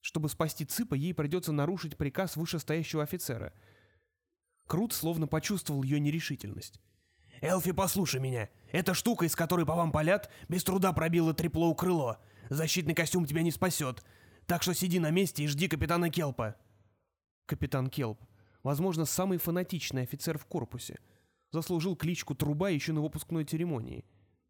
Чтобы 0.00 0.28
спасти 0.28 0.64
Цыпа, 0.64 0.94
ей 0.94 1.14
придется 1.14 1.52
нарушить 1.52 1.96
приказ 1.96 2.36
вышестоящего 2.36 3.02
офицера. 3.02 3.52
Крут 4.66 4.92
словно 4.92 5.26
почувствовал 5.26 5.82
ее 5.82 6.00
нерешительность. 6.00 6.80
«Элфи, 7.40 7.72
послушай 7.72 8.20
меня. 8.20 8.50
Эта 8.70 8.94
штука, 8.94 9.24
из 9.24 9.34
которой 9.34 9.64
по 9.64 9.74
вам 9.74 9.92
палят, 9.92 10.30
без 10.48 10.62
труда 10.62 10.92
пробила 10.92 11.32
трепло 11.32 11.74
крыло. 11.74 12.18
Защитный 12.50 12.94
костюм 12.94 13.24
тебя 13.24 13.42
не 13.42 13.50
спасет. 13.50 14.04
Так 14.46 14.62
что 14.62 14.74
сиди 14.74 14.98
на 14.98 15.10
месте 15.10 15.44
и 15.44 15.46
жди 15.46 15.68
капитана 15.68 16.10
Келпа». 16.10 16.56
Капитан 17.46 17.88
Келп. 17.88 18.20
Возможно, 18.62 19.06
самый 19.06 19.38
фанатичный 19.38 20.02
офицер 20.02 20.36
в 20.36 20.44
корпусе. 20.44 20.98
Заслужил 21.50 21.96
кличку 21.96 22.34
Труба 22.34 22.70
еще 22.70 22.92
на 22.92 23.00
выпускной 23.00 23.44
церемонии. 23.44 24.04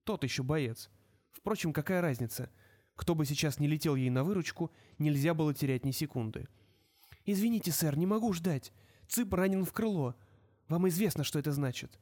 Тот 0.04 0.24
еще 0.24 0.42
боец. 0.42 0.90
Впрочем, 1.30 1.72
какая 1.72 2.00
разница? 2.00 2.50
Кто 2.94 3.14
бы 3.14 3.24
сейчас 3.24 3.58
не 3.58 3.66
летел 3.66 3.96
ей 3.96 4.10
на 4.10 4.24
выручку, 4.24 4.70
нельзя 4.98 5.32
было 5.32 5.54
терять 5.54 5.84
ни 5.84 5.90
секунды. 5.90 6.48
«Извините, 7.24 7.72
сэр, 7.72 7.96
не 7.96 8.06
могу 8.06 8.32
ждать. 8.32 8.72
Цып 9.08 9.32
ранен 9.34 9.64
в 9.64 9.72
крыло. 9.72 10.16
Вам 10.68 10.88
известно, 10.88 11.24
что 11.24 11.38
это 11.38 11.52
значит». 11.52 11.98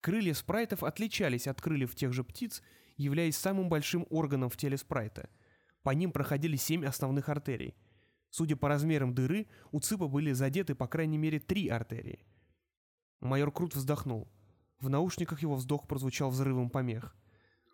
Крылья 0.00 0.34
спрайтов 0.34 0.82
отличались 0.82 1.46
от 1.46 1.60
крыльев 1.60 1.94
тех 1.94 2.12
же 2.12 2.24
птиц 2.24 2.62
являясь 3.00 3.36
самым 3.36 3.68
большим 3.68 4.06
органом 4.10 4.50
в 4.50 4.56
теле 4.56 4.76
спрайта. 4.76 5.30
По 5.82 5.90
ним 5.90 6.12
проходили 6.12 6.56
семь 6.56 6.84
основных 6.84 7.30
артерий. 7.30 7.74
Судя 8.28 8.56
по 8.56 8.68
размерам 8.68 9.14
дыры, 9.14 9.46
у 9.72 9.80
Ципа 9.80 10.06
были 10.06 10.32
задеты 10.32 10.74
по 10.74 10.86
крайней 10.86 11.16
мере 11.16 11.40
три 11.40 11.68
артерии. 11.68 12.26
Майор 13.20 13.52
Крут 13.52 13.74
вздохнул. 13.74 14.28
В 14.80 14.88
наушниках 14.88 15.42
его 15.42 15.54
вздох 15.54 15.86
прозвучал 15.86 16.30
взрывом 16.30 16.70
помех. 16.70 17.14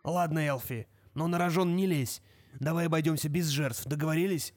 «Ладно, 0.05 0.41
Элфи, 0.41 0.87
но 1.15 1.29
на 1.29 1.39
рожон 1.39 1.77
не 1.77 1.87
лезь. 1.87 2.23
Давай 2.59 2.87
обойдемся 2.87 3.29
без 3.29 3.47
жертв, 3.47 3.87
договорились?» 3.87 4.55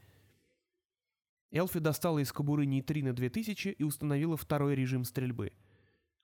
Элфи 1.52 1.80
достала 1.80 2.20
из 2.20 2.32
кобуры 2.32 2.66
нейтрино 2.66 3.14
2000 3.14 3.70
и 3.70 3.84
установила 3.84 4.38
второй 4.38 4.76
режим 4.76 5.04
стрельбы. 5.04 5.54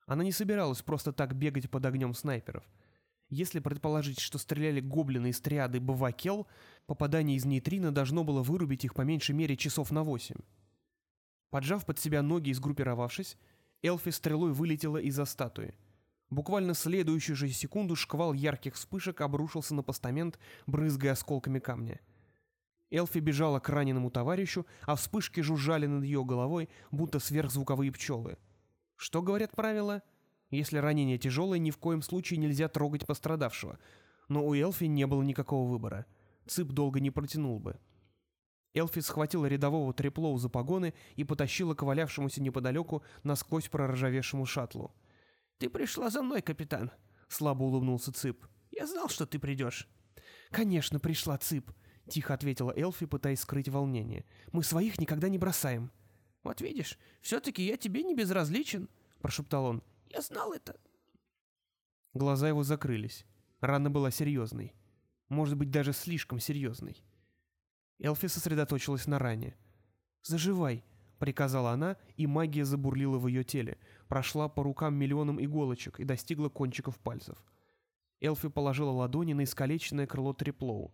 Она 0.06 0.24
не 0.24 0.32
собиралась 0.32 0.82
просто 0.82 1.12
так 1.12 1.36
бегать 1.36 1.70
под 1.70 1.86
огнем 1.86 2.14
снайперов— 2.14 2.64
если 3.30 3.60
предположить, 3.60 4.20
что 4.20 4.38
стреляли 4.38 4.82
гоблины 4.82 5.30
из 5.30 5.42
триады 5.42 5.80
Бавакел, 5.80 6.48
попадание 6.86 7.38
из 7.38 7.46
нейтрина 7.46 7.92
должно 7.92 8.24
было 8.24 8.44
вырубить 8.44 8.86
их 8.86 8.94
по 8.94 9.02
меньшей 9.02 9.34
мере 9.34 9.58
часов 9.58 9.92
на 9.92 10.04
восемь. 10.04 10.38
Поджав 11.50 11.86
под 11.86 11.98
себя 11.98 12.22
ноги 12.22 12.50
и 12.50 12.54
сгруппировавшись, 12.54 13.38
Элфи 13.86 14.10
стрелой 14.10 14.52
вылетела 14.52 14.98
из-за 14.98 15.26
статуи. 15.26 15.76
Буквально 16.30 16.74
следующую 16.74 17.36
же 17.36 17.50
секунду 17.50 17.96
шквал 17.96 18.34
ярких 18.34 18.76
вспышек 18.76 19.22
обрушился 19.22 19.76
на 19.76 19.84
постамент, 19.84 20.40
брызгая 20.66 21.14
осколками 21.14 21.60
камня. 21.60 22.00
Элфи 22.92 23.20
бежала 23.20 23.60
к 23.60 23.70
раненому 23.70 24.10
товарищу, 24.10 24.66
а 24.84 24.96
вспышки 24.96 25.42
жужжали 25.42 25.86
над 25.86 26.04
ее 26.04 26.24
головой, 26.26 26.70
будто 26.92 27.20
сверхзвуковые 27.20 27.92
пчелы. 27.92 28.38
Что 28.96 29.22
говорят 29.22 29.52
правила?— 29.56 30.02
если 30.52 30.78
ранение 30.78 31.18
тяжелое, 31.18 31.60
ни 31.60 31.72
в 31.72 31.78
коем 31.78 32.02
случае 32.02 32.40
нельзя 32.40 32.68
трогать 32.68 33.06
пострадавшего. 33.06 33.80
Но 34.28 34.46
у 34.46 34.54
Элфи 34.54 34.86
не 34.86 35.06
было 35.06 35.22
никакого 35.22 35.70
выбора. 35.70 36.06
Цып 36.48 36.70
долго 36.70 37.00
не 37.00 37.12
протянул 37.12 37.60
бы. 37.60 37.78
Элфи 38.76 39.00
схватила 39.00 39.46
рядового 39.46 39.94
треплоу 39.94 40.38
за 40.38 40.50
погоны 40.50 40.94
и 41.16 41.24
потащила 41.24 41.74
к 41.74 41.84
валявшемуся 41.84 42.42
неподалеку 42.42 43.04
насквозь 43.24 43.70
проржавевшему 43.70 44.46
шаттлу. 44.46 44.94
«Ты 45.58 45.70
пришла 45.70 46.10
за 46.10 46.22
мной, 46.22 46.42
капитан»,— 46.42 46.92
слабо 47.30 47.64
улыбнулся 47.64 48.12
Цып. 48.12 48.46
«Я 48.72 48.86
знал, 48.86 49.08
что 49.08 49.26
ты 49.26 49.40
придешь». 49.40 49.88
«Конечно, 50.52 51.00
пришла, 51.00 51.38
Цып»,— 51.38 51.72
тихо 52.10 52.34
ответила 52.34 52.74
Элфи, 52.76 53.06
пытаясь 53.06 53.40
скрыть 53.40 53.70
волнение. 53.70 54.26
«Мы 54.52 54.64
своих 54.64 55.00
никогда 55.00 55.30
не 55.30 55.38
бросаем». 55.38 55.92
«Вот 56.44 56.62
видишь, 56.62 57.00
все-таки 57.22 57.64
я 57.64 57.78
тебе 57.78 58.04
не 58.04 58.14
безразличен»,— 58.14 58.90
прошептал 59.22 59.66
он. 59.66 59.84
Я 60.10 60.22
знал 60.22 60.54
это. 60.54 60.80
Глаза 62.14 62.50
его 62.50 62.64
закрылись. 62.64 63.26
Рана 63.62 63.90
была 63.90 64.12
серьезной. 64.12 64.74
Может 65.30 65.58
быть, 65.58 65.72
даже 65.72 65.92
слишком 65.92 66.40
серьезной. 66.40 67.02
Элфи 68.00 68.28
сосредоточилась 68.28 69.08
на 69.08 69.20
ране. 69.20 69.56
«Заживай»,— 70.24 70.84
приказала 71.20 71.72
она, 71.72 71.98
и 72.18 72.28
магия 72.28 72.66
забурлила 72.66 73.18
в 73.18 73.28
ее 73.28 73.44
теле, 73.44 73.78
прошла 74.08 74.50
по 74.50 74.64
рукам 74.64 74.96
миллионам 74.96 75.44
иголочек 75.44 76.00
и 76.00 76.04
достигла 76.04 76.50
кончиков 76.50 77.00
пальцев. 77.00 77.38
Элфи 78.22 78.50
положила 78.50 78.92
ладони 78.92 79.34
на 79.34 79.44
искалеченное 79.44 80.08
крыло 80.08 80.34
треплоу. 80.34 80.94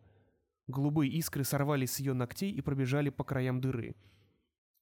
Голубые 0.68 1.12
искры 1.12 1.44
сорвались 1.44 1.94
с 1.94 2.00
ее 2.00 2.14
ногтей 2.14 2.52
и 2.52 2.62
пробежали 2.62 3.10
по 3.10 3.24
краям 3.24 3.62
дыры— 3.62 3.96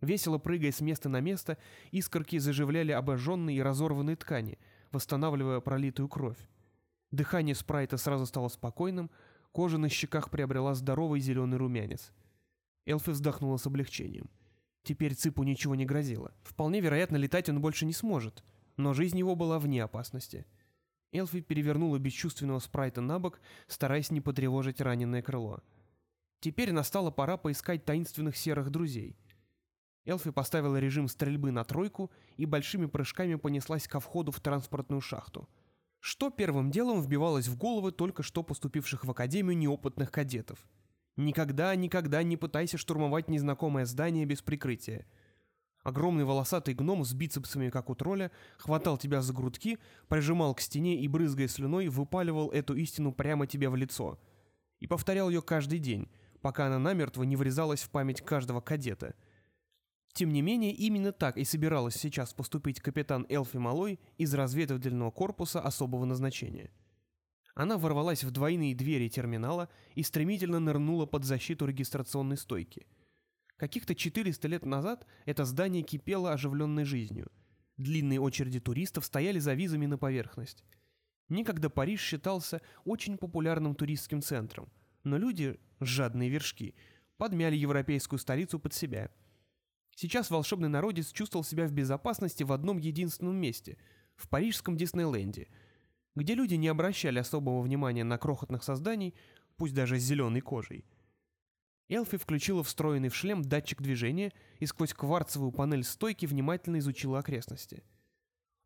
Весело 0.02 0.38
прыгая 0.38 0.72
с 0.72 0.80
места 0.82 1.10
на 1.10 1.20
место, 1.20 1.58
искорки 1.92 2.38
заживляли 2.38 2.92
обожженные 2.92 3.58
и 3.58 3.62
разорванные 3.62 4.16
ткани, 4.16 4.58
восстанавливая 4.92 5.60
пролитую 5.60 6.08
кровь. 6.08 6.38
Дыхание 7.12 7.56
спрайта 7.56 7.98
сразу 7.98 8.26
стало 8.26 8.48
спокойным, 8.48 9.10
кожа 9.52 9.78
на 9.78 9.90
щеках 9.90 10.30
приобрела 10.30 10.74
здоровый 10.74 11.20
зеленый 11.20 11.58
румянец. 11.58 12.12
Элфи 12.86 13.12
вздохнула 13.12 13.58
с 13.58 13.66
облегчением. 13.66 14.30
Теперь 14.84 15.14
Ципу 15.14 15.44
ничего 15.44 15.76
не 15.76 15.86
грозило. 15.86 16.34
Вполне 16.44 16.80
вероятно, 16.80 17.18
летать 17.18 17.50
он 17.50 17.62
больше 17.62 17.86
не 17.86 17.94
сможет, 17.94 18.44
но 18.78 18.94
жизнь 18.94 19.20
его 19.20 19.36
была 19.36 19.60
вне 19.60 19.84
опасности. 19.84 20.46
Элфи 21.12 21.42
перевернула 21.42 21.98
бесчувственного 21.98 22.60
спрайта 22.60 23.02
на 23.02 23.20
бок, 23.20 23.42
стараясь 23.68 24.12
не 24.12 24.22
потревожить 24.22 24.82
раненое 24.82 25.22
крыло. 25.22 25.62
Теперь 26.40 26.72
настала 26.72 27.12
пора 27.12 27.38
поискать 27.38 27.84
таинственных 27.84 28.38
серых 28.38 28.70
друзей. 28.70 29.18
Элфи 30.06 30.32
поставила 30.32 30.80
режим 30.80 31.08
стрельбы 31.08 31.52
на 31.52 31.64
тройку 31.64 32.12
и 32.38 32.46
большими 32.46 32.86
прыжками 32.86 33.36
понеслась 33.36 33.88
ко 33.88 34.00
входу 34.00 34.32
в 34.32 34.40
транспортную 34.40 35.02
шахту. 35.02 35.48
Что 36.00 36.30
первым 36.30 36.72
делом 36.72 37.02
вбивалось 37.02 37.48
в 37.48 37.58
головы 37.58 37.92
только 37.92 38.24
что 38.24 38.44
поступивших 38.44 39.06
в 39.06 39.12
академию 39.12 39.58
неопытных 39.58 40.12
кадетов? 40.12 40.60
Никогда, 41.18 41.76
никогда 41.76 42.24
не 42.24 42.38
пытайся 42.38 42.78
штурмовать 42.78 43.30
незнакомое 43.30 43.86
здание 43.86 44.26
без 44.26 44.42
прикрытия– 44.42 45.06
Огромный 45.84 46.26
волосатый 46.26 46.74
гном 46.74 47.06
с 47.06 47.14
бицепсами, 47.14 47.70
как 47.70 47.90
у 47.90 47.96
тролля, 47.96 48.32
хватал 48.58 48.98
тебя 48.98 49.22
за 49.22 49.34
грудки, 49.34 49.80
прижимал 50.10 50.54
к 50.54 50.62
стене 50.62 51.00
и, 51.00 51.08
брызгая 51.08 51.48
слюной, 51.48 51.88
выпаливал 51.88 52.50
эту 52.52 52.76
истину 52.76 53.14
прямо 53.14 53.48
тебе 53.48 53.70
в 53.70 53.76
лицо. 53.76 54.20
И 54.80 54.88
повторял 54.88 55.30
ее 55.30 55.42
каждый 55.42 55.80
день, 55.80 56.10
пока 56.42 56.68
она 56.68 56.80
намертво 56.80 57.24
не 57.24 57.36
врезалась 57.38 57.82
в 57.82 57.90
память 57.90 58.22
каждого 58.22 58.60
кадета. 58.60 59.16
Тем 60.14 60.32
не 60.32 60.42
менее, 60.42 60.74
именно 60.74 61.12
так 61.12 61.38
и 61.38 61.44
собиралась 61.44 61.96
сейчас 61.96 62.34
поступить 62.34 62.82
капитан 62.82 63.26
Элфи 63.30 63.58
Малой 63.58 64.00
из 64.18 64.34
разведывательного 64.34 65.12
корпуса 65.12 65.62
особого 65.62 66.06
назначения. 66.06 66.72
Она 67.56 67.78
ворвалась 67.78 68.24
в 68.24 68.32
двойные 68.32 68.76
двери 68.76 69.10
терминала 69.10 69.70
и 69.96 70.04
стремительно 70.04 70.60
нырнула 70.60 71.06
под 71.06 71.26
защиту 71.26 71.66
регистрационной 71.66 72.38
стойки– 72.38 72.88
Каких-то 73.60 73.94
400 73.94 74.48
лет 74.48 74.66
назад 74.66 75.06
это 75.26 75.44
здание 75.44 75.84
кипело 75.84 76.32
оживленной 76.32 76.86
жизнью. 76.86 77.30
Длинные 77.76 78.22
очереди 78.22 78.62
туристов 78.62 79.04
стояли 79.04 79.40
за 79.40 79.54
визами 79.54 79.86
на 79.86 79.98
поверхность. 79.98 80.64
Никогда 81.28 81.70
Париж 81.70 82.00
считался 82.02 82.62
очень 82.86 83.18
популярным 83.18 83.76
туристским 83.76 84.22
центром, 84.22 84.72
но 85.04 85.18
люди, 85.18 85.60
жадные 85.82 86.30
вершки, 86.30 86.74
подмяли 87.18 87.58
европейскую 87.58 88.18
столицу 88.18 88.60
под 88.60 88.74
себя. 88.74 89.12
Сейчас 90.02 90.30
волшебный 90.30 90.70
народец 90.70 91.12
чувствовал 91.12 91.44
себя 91.44 91.68
в 91.68 91.74
безопасности 91.74 92.44
в 92.44 92.54
одном 92.54 92.78
единственном 92.78 93.36
месте– 93.36 93.78
в 94.16 94.30
парижском 94.30 94.78
Диснейленде, 94.78 95.50
где 96.16 96.36
люди 96.36 96.56
не 96.56 96.70
обращали 96.70 97.20
особого 97.20 97.62
внимания 97.62 98.06
на 98.06 98.18
крохотных 98.18 98.64
созданий, 98.64 99.14
пусть 99.58 99.74
даже 99.74 100.00
с 100.00 100.04
зеленой 100.04 100.40
кожей– 100.40 100.86
Элфи 101.90 102.18
включила 102.18 102.64
встроенный 102.64 103.10
в 103.10 103.16
шлем 103.16 103.42
датчик 103.42 103.82
движения 103.82 104.32
и 104.60 104.66
сквозь 104.68 104.94
кварцевую 104.94 105.52
панель 105.52 105.84
стойки 105.84 106.28
внимательно 106.28 106.80
изучила 106.80 107.20
окрестности. 107.20 107.84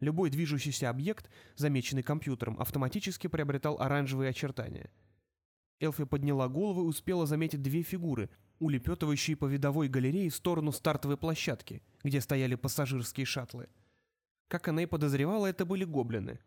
Любой 0.02 0.30
движущийся 0.30 0.92
объект, 0.92 1.32
замеченный 1.56 2.04
компьютером, 2.04 2.60
автоматически 2.60 3.26
приобретал 3.26 3.80
оранжевые 3.80 4.30
очертания. 4.30 4.92
Элфи 5.80 6.04
подняла 6.04 6.48
голову 6.48 6.84
и 6.84 6.88
успела 6.88 7.26
заметить 7.26 7.64
две 7.64 7.82
фигуры, 7.82 8.30
улепетывающие 8.60 9.36
по 9.36 9.46
видовой 9.46 9.88
галерее 9.88 10.30
в 10.30 10.36
сторону 10.36 10.72
стартовой 10.72 11.18
площадки, 11.18 11.82
где 12.04 12.22
стояли 12.22 12.56
пассажирские 12.56 13.26
шаттлы. 13.26 13.68
Как 14.48 14.68
она 14.68 14.84
и 14.84 14.88
подозревала, 14.88 15.48
это 15.48 15.66
были 15.66 15.84
гоблины. 15.84 16.40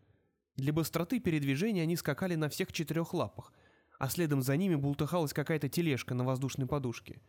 Для 0.55 0.73
быстроты 0.73 1.19
передвижения 1.19 1.83
они 1.83 1.95
скакали 1.95 2.35
на 2.35 2.49
всех 2.49 2.71
четырех 2.71 3.13
лапах– 3.13 3.53
а 3.99 4.09
следом 4.09 4.41
за 4.41 4.55
ними 4.57 4.75
бултыхалась 4.75 5.33
какая-то 5.33 5.69
тележка 5.69 6.13
на 6.13 6.23
воздушной 6.23 6.67
подушке. 6.67 7.21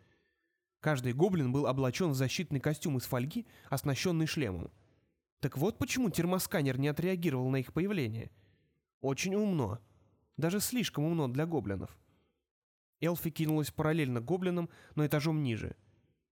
Каждый 0.80 1.12
гоблин 1.12 1.50
был 1.50 1.66
облачен 1.66 2.10
в 2.10 2.14
защитный 2.14 2.60
костюм 2.60 2.98
из 2.98 3.04
фольги, 3.04 3.46
оснащенный 3.68 4.26
шлемом. 4.26 4.70
Так 5.40 5.56
вот 5.56 5.78
почему 5.78 6.10
термосканер 6.10 6.78
не 6.78 6.88
отреагировал 6.88 7.48
на 7.50 7.56
их 7.56 7.72
появление. 7.72 8.30
Очень 9.00 9.34
умно. 9.34 9.80
Даже 10.36 10.60
слишком 10.60 11.04
умно 11.04 11.28
для 11.28 11.46
гоблинов. 11.46 11.96
Элфи 13.00 13.30
кинулась 13.30 13.70
параллельно 13.70 14.20
гоблинам, 14.20 14.68
но 14.94 15.06
этажом 15.06 15.42
ниже. 15.42 15.76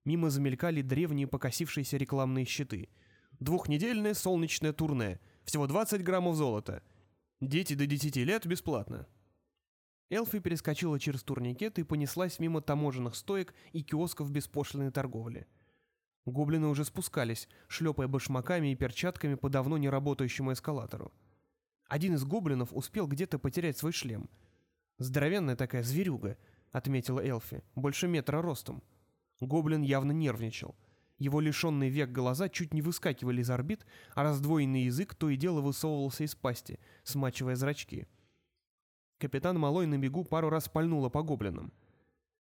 Мимо 0.05 0.31
замелькали 0.31 0.83
древние 0.83 1.27
покосившиеся 1.27 1.97
рекламные 1.97 2.45
щиты. 2.45 2.89
Двухнедельное 3.41 4.15
солнечное 4.15 4.73
турне. 4.73 5.21
Всего 5.45 5.67
20 5.67 6.03
граммов 6.03 6.37
золота. 6.37 6.83
Дети 7.41 7.75
до 7.75 7.87
10 7.87 8.17
лет 8.17 8.47
бесплатно. 8.47 9.07
Элфи 10.09 10.39
перескочила 10.39 11.01
через 11.01 11.23
турникет 11.23 11.79
и 11.79 11.83
понеслась 11.83 12.39
мимо 12.39 12.61
таможенных 12.61 13.17
стоек 13.17 13.55
и 13.73 13.83
киосков 13.83 14.31
беспошлиной 14.31 14.93
торговли. 14.93 15.47
Гоблины 16.25 16.69
уже 16.69 16.85
спускались, 16.85 17.49
шлепая 17.69 18.09
башмаками 18.09 18.73
и 18.73 18.77
перчатками 18.77 19.35
по 19.35 19.49
давно 19.49 19.79
не 19.79 19.89
работающему 19.89 20.53
эскалатору. 20.53 21.13
Один 21.89 22.15
из 22.15 22.25
гоблинов 22.25 22.73
успел 22.73 23.07
где-то 23.07 23.39
потерять 23.39 23.79
свой 23.79 23.93
шлем. 23.93 24.29
«Здоровенная 24.99 25.57
такая 25.57 25.83
зверюга»,— 25.83 26.37
отметила 26.77 27.21
Элфи,— 27.25 27.63
«больше 27.75 28.07
метра 28.07 28.43
ростом». 28.43 28.83
Гоблин 29.41 29.81
явно 29.81 30.13
нервничал. 30.13 30.77
Его 31.19 31.41
лишенные 31.41 31.89
век 31.89 32.11
глаза 32.11 32.51
чуть 32.51 32.75
не 32.75 32.83
выскакивали 32.83 33.41
из 33.41 33.49
орбит, 33.49 33.87
а 34.15 34.23
раздвоенный 34.23 34.83
язык 34.83 35.15
то 35.15 35.31
и 35.31 35.37
дело 35.37 35.63
высовывался 35.63 36.25
из 36.25 36.35
пасти, 36.35 36.79
смачивая 37.03 37.57
зрачки. 37.57 38.07
Капитан 39.17 39.59
Малой 39.59 39.87
на 39.87 39.97
бегу 39.97 40.25
пару 40.25 40.51
раз 40.51 40.69
пальнула 40.69 41.09
по 41.09 41.23
гоблинам. 41.23 41.73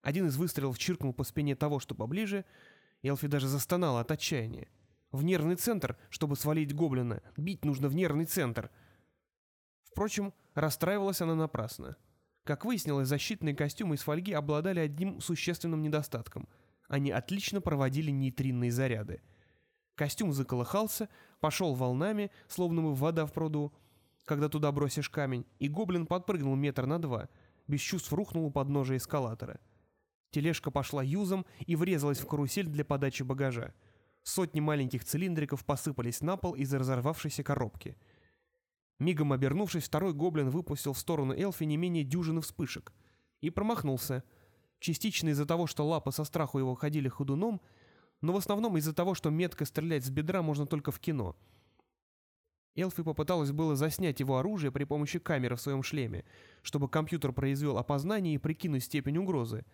Один 0.03 0.27
из 0.27 0.37
выстрелов 0.37 0.79
чиркнул 0.79 1.15
по 1.15 1.25
спине 1.25 1.57
того, 1.57 1.79
что 1.79 1.95
поближе, 1.95 2.45
Элфи 3.03 3.29
даже 3.29 3.49
застонала 3.49 4.01
от 4.01 4.11
отчаяния. 4.11 4.69
В 5.13 5.25
нервный 5.25 5.57
центр, 5.57 5.97
чтобы 6.11 6.37
свалить 6.37 6.75
гоблина. 6.75 7.23
Бить 7.39 7.65
нужно 7.65 7.89
в 7.89 7.95
нервный 7.95 8.27
центр. 8.27 8.71
Впрочем, 9.85 10.35
расстраивалась 10.53 11.23
она 11.23 11.35
напрасно. 11.35 11.97
Как 12.47 12.65
выяснилось, 12.65 13.09
защитные 13.09 13.57
костюмы 13.57 13.97
из 13.97 14.03
фольги 14.03 14.33
обладали 14.33 14.79
одним 14.79 15.21
существенным 15.21 15.83
недостатком. 15.83 16.49
Они 16.87 17.11
отлично 17.11 17.61
проводили 17.61 18.13
нейтринные 18.13 18.71
заряды. 18.71 19.21
Костюм 19.97 20.33
заколыхался, 20.33 21.09
пошел 21.41 21.75
волнами, 21.75 22.31
словно 22.47 22.83
бы 22.83 22.95
вода 22.95 23.27
в 23.27 23.33
пруду, 23.33 23.73
когда 24.25 24.49
туда 24.49 24.71
бросишь 24.71 25.11
камень, 25.11 25.45
и 25.59 25.67
гоблин 25.67 26.07
подпрыгнул 26.07 26.55
метр 26.55 26.87
на 26.87 27.01
два, 27.01 27.29
без 27.67 27.81
чувств 27.81 28.13
рухнул 28.13 28.47
у 28.47 28.53
подножия 28.53 28.99
эскалатора. 28.99 29.59
Тележка 30.31 30.71
пошла 30.71 31.03
юзом 31.03 31.47
и 31.67 31.75
врезалась 31.75 32.21
в 32.21 32.29
карусель 32.29 32.69
для 32.69 32.85
подачи 32.85 33.25
багажа. 33.25 33.75
Сотни 34.23 34.61
маленьких 34.61 35.05
цилиндриков 35.05 35.65
посыпались 35.65 36.21
на 36.21 36.37
пол 36.37 36.55
из 36.55 36.73
разорвавшейся 36.73 37.43
коробки. 37.43 37.97
Мигом 38.99 39.33
обернувшись, 39.33 39.85
второй 39.85 40.13
гоблин 40.13 40.51
выпустил 40.51 40.93
в 40.93 40.99
сторону 40.99 41.35
Элфи 41.35 41.65
не 41.65 41.77
менее 41.77 42.05
дюжины 42.05 42.41
вспышек. 42.41 42.93
И 43.41 43.51
промахнулся. 43.51 44.25
Частично 44.79 45.31
из-за 45.31 45.47
того, 45.47 45.67
что 45.67 45.87
лапы 45.87 46.13
со 46.13 46.25
страху 46.25 46.59
его 46.59 46.75
ходили 46.75 47.09
ходуном, 47.09 47.61
но 48.21 48.33
в 48.33 48.37
основном 48.37 48.77
из-за 48.79 48.95
того, 48.95 49.15
что 49.15 49.31
метко 49.31 49.65
стрелять 49.65 50.05
с 50.05 50.11
бедра 50.11 50.43
можно 50.43 50.67
только 50.67 50.91
в 50.91 51.01
кино— 51.01 51.37
Элфи 52.77 53.03
попыталась 53.03 53.53
было 53.53 53.75
заснять 53.75 54.21
его 54.21 54.39
оружие 54.39 54.71
при 54.71 54.85
помощи 54.85 55.19
камеры 55.19 55.57
в 55.57 55.61
своем 55.61 55.83
шлеме, 55.83 56.25
чтобы 56.63 56.89
компьютер 56.89 57.33
произвел 57.33 57.79
опознание 57.79 58.35
и 58.35 58.39
прикинуть 58.39 58.85
степень 58.85 59.17
угрозы. 59.17 59.65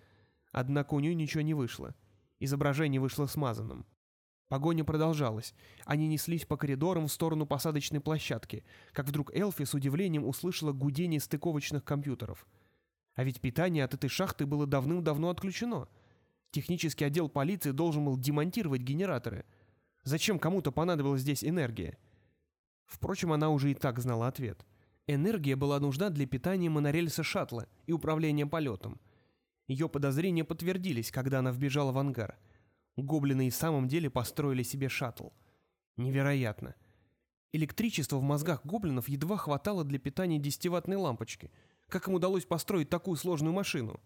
Однако 0.52 0.94
у 0.94 1.00
нее 1.00 1.14
ничего 1.14 1.42
не 1.42 1.54
вышло. 1.54 1.94
Изображение 2.38 3.00
вышло 3.00 3.26
смазанным. 3.26 3.87
Погоня 4.52 4.84
продолжалась. 4.84 5.54
Они 5.86 6.06
неслись 6.06 6.44
по 6.44 6.58
коридорам 6.58 7.08
в 7.08 7.10
сторону 7.10 7.46
посадочной 7.46 8.00
площадки, 8.00 8.66
как 8.92 9.06
вдруг 9.06 9.34
Элфи 9.34 9.64
с 9.64 9.72
удивлением 9.72 10.26
услышала 10.26 10.72
гудение 10.72 11.20
стыковочных 11.20 11.84
компьютеров. 11.84 12.46
А 13.14 13.24
ведь 13.24 13.40
питание 13.40 13.82
от 13.82 13.94
этой 13.94 14.10
шахты 14.10 14.44
было 14.44 14.66
давным-давно 14.66 15.30
отключено. 15.30 15.88
Технический 16.50 17.06
отдел 17.06 17.30
полиции 17.30 17.70
должен 17.70 18.04
был 18.04 18.18
демонтировать 18.18 18.82
генераторы. 18.82 19.46
Зачем 20.02 20.38
кому-то 20.38 20.70
понадобилась 20.70 21.22
здесь 21.22 21.42
энергия? 21.42 21.96
Впрочем, 22.84 23.32
она 23.32 23.48
уже 23.48 23.70
и 23.70 23.74
так 23.74 24.00
знала 24.00 24.28
ответ. 24.28 24.66
Энергия 25.06 25.56
была 25.56 25.80
нужна 25.80 26.10
для 26.10 26.26
питания 26.26 26.68
монорельса 26.68 27.22
шаттла 27.22 27.68
и 27.86 27.92
управления 27.92 28.44
полетом. 28.44 29.00
Ее 29.66 29.88
подозрения 29.88 30.44
подтвердились, 30.44 31.10
когда 31.10 31.38
она 31.38 31.52
вбежала 31.52 31.90
в 31.90 31.96
ангар. 31.96 32.36
Гоблины 32.96 33.46
и 33.46 33.50
в 33.50 33.55
самом 33.55 33.88
деле 33.88 34.11
построили 34.11 34.62
себе 34.62 34.88
шаттл. 34.88 35.28
Невероятно. 35.96 36.74
Электричества 37.52 38.16
в 38.16 38.22
мозгах 38.22 38.64
гоблинов 38.64 39.09
едва 39.09 39.37
хватало 39.37 39.85
для 39.85 39.98
питания 39.98 40.38
десятиваттной 40.38 40.96
лампочки. 40.96 41.50
Как 41.88 42.09
им 42.09 42.14
удалось 42.14 42.46
построить 42.46 42.88
такую 42.88 43.16
сложную 43.16 43.52
машину? 43.52 44.00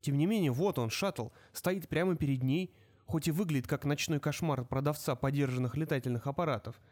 Тем 0.00 0.16
не 0.16 0.26
менее, 0.26 0.52
вот 0.52 0.78
он, 0.78 0.90
шаттл, 0.90 1.28
стоит 1.52 1.88
прямо 1.88 2.16
перед 2.16 2.42
ней, 2.42 2.74
хоть 3.06 3.28
и 3.28 3.32
выглядит 3.32 3.66
как 3.66 3.84
ночной 3.84 4.20
кошмар 4.20 4.64
продавца 4.64 5.14
подержанных 5.14 5.76
летательных 5.76 6.26
аппаратов– 6.26 6.80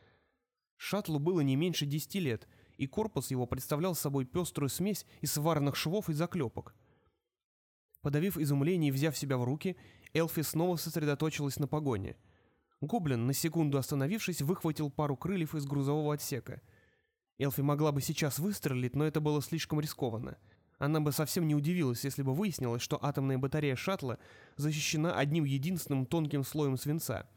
Шаттлу 0.76 1.18
было 1.18 1.40
не 1.40 1.56
меньше 1.56 1.86
десяти 1.86 2.20
лет, 2.20 2.46
и 2.76 2.86
корпус 2.86 3.30
его 3.30 3.46
представлял 3.46 3.94
собой 3.94 4.24
пеструю 4.24 4.68
смесь 4.68 5.06
из 5.20 5.32
сварных 5.32 5.76
швов 5.76 6.10
и 6.10 6.12
заклепок. 6.12 6.74
Подавив 8.02 8.38
изумление 8.38 8.90
и 8.90 8.92
взяв 8.92 9.16
себя 9.16 9.38
в 9.38 9.44
руки, 9.44 9.76
Элфи 10.16 10.40
снова 10.42 10.76
сосредоточилась 10.76 11.58
на 11.58 11.68
погоне. 11.68 12.16
Гоблин, 12.80 13.26
на 13.26 13.34
секунду 13.34 13.76
остановившись, 13.76 14.40
выхватил 14.40 14.90
пару 14.90 15.16
крыльев 15.16 15.54
из 15.54 15.66
грузового 15.66 16.14
отсека. 16.14 16.62
Элфи 17.38 17.60
могла 17.60 17.92
бы 17.92 18.00
сейчас 18.00 18.38
выстрелить, 18.38 18.96
но 18.96 19.04
это 19.04 19.20
было 19.20 19.42
слишком 19.42 19.78
рискованно. 19.78 20.38
Она 20.78 21.00
бы 21.00 21.12
совсем 21.12 21.46
не 21.46 21.54
удивилась, 21.54 22.04
если 22.04 22.22
бы 22.22 22.34
выяснилось, 22.34 22.82
что 22.82 23.02
атомная 23.02 23.36
батарея 23.36 23.76
шаттла 23.76 24.18
защищена 24.56 25.14
одним 25.14 25.44
единственным 25.44 26.06
тонким 26.06 26.44
слоем 26.44 26.78
свинца. 26.78 27.28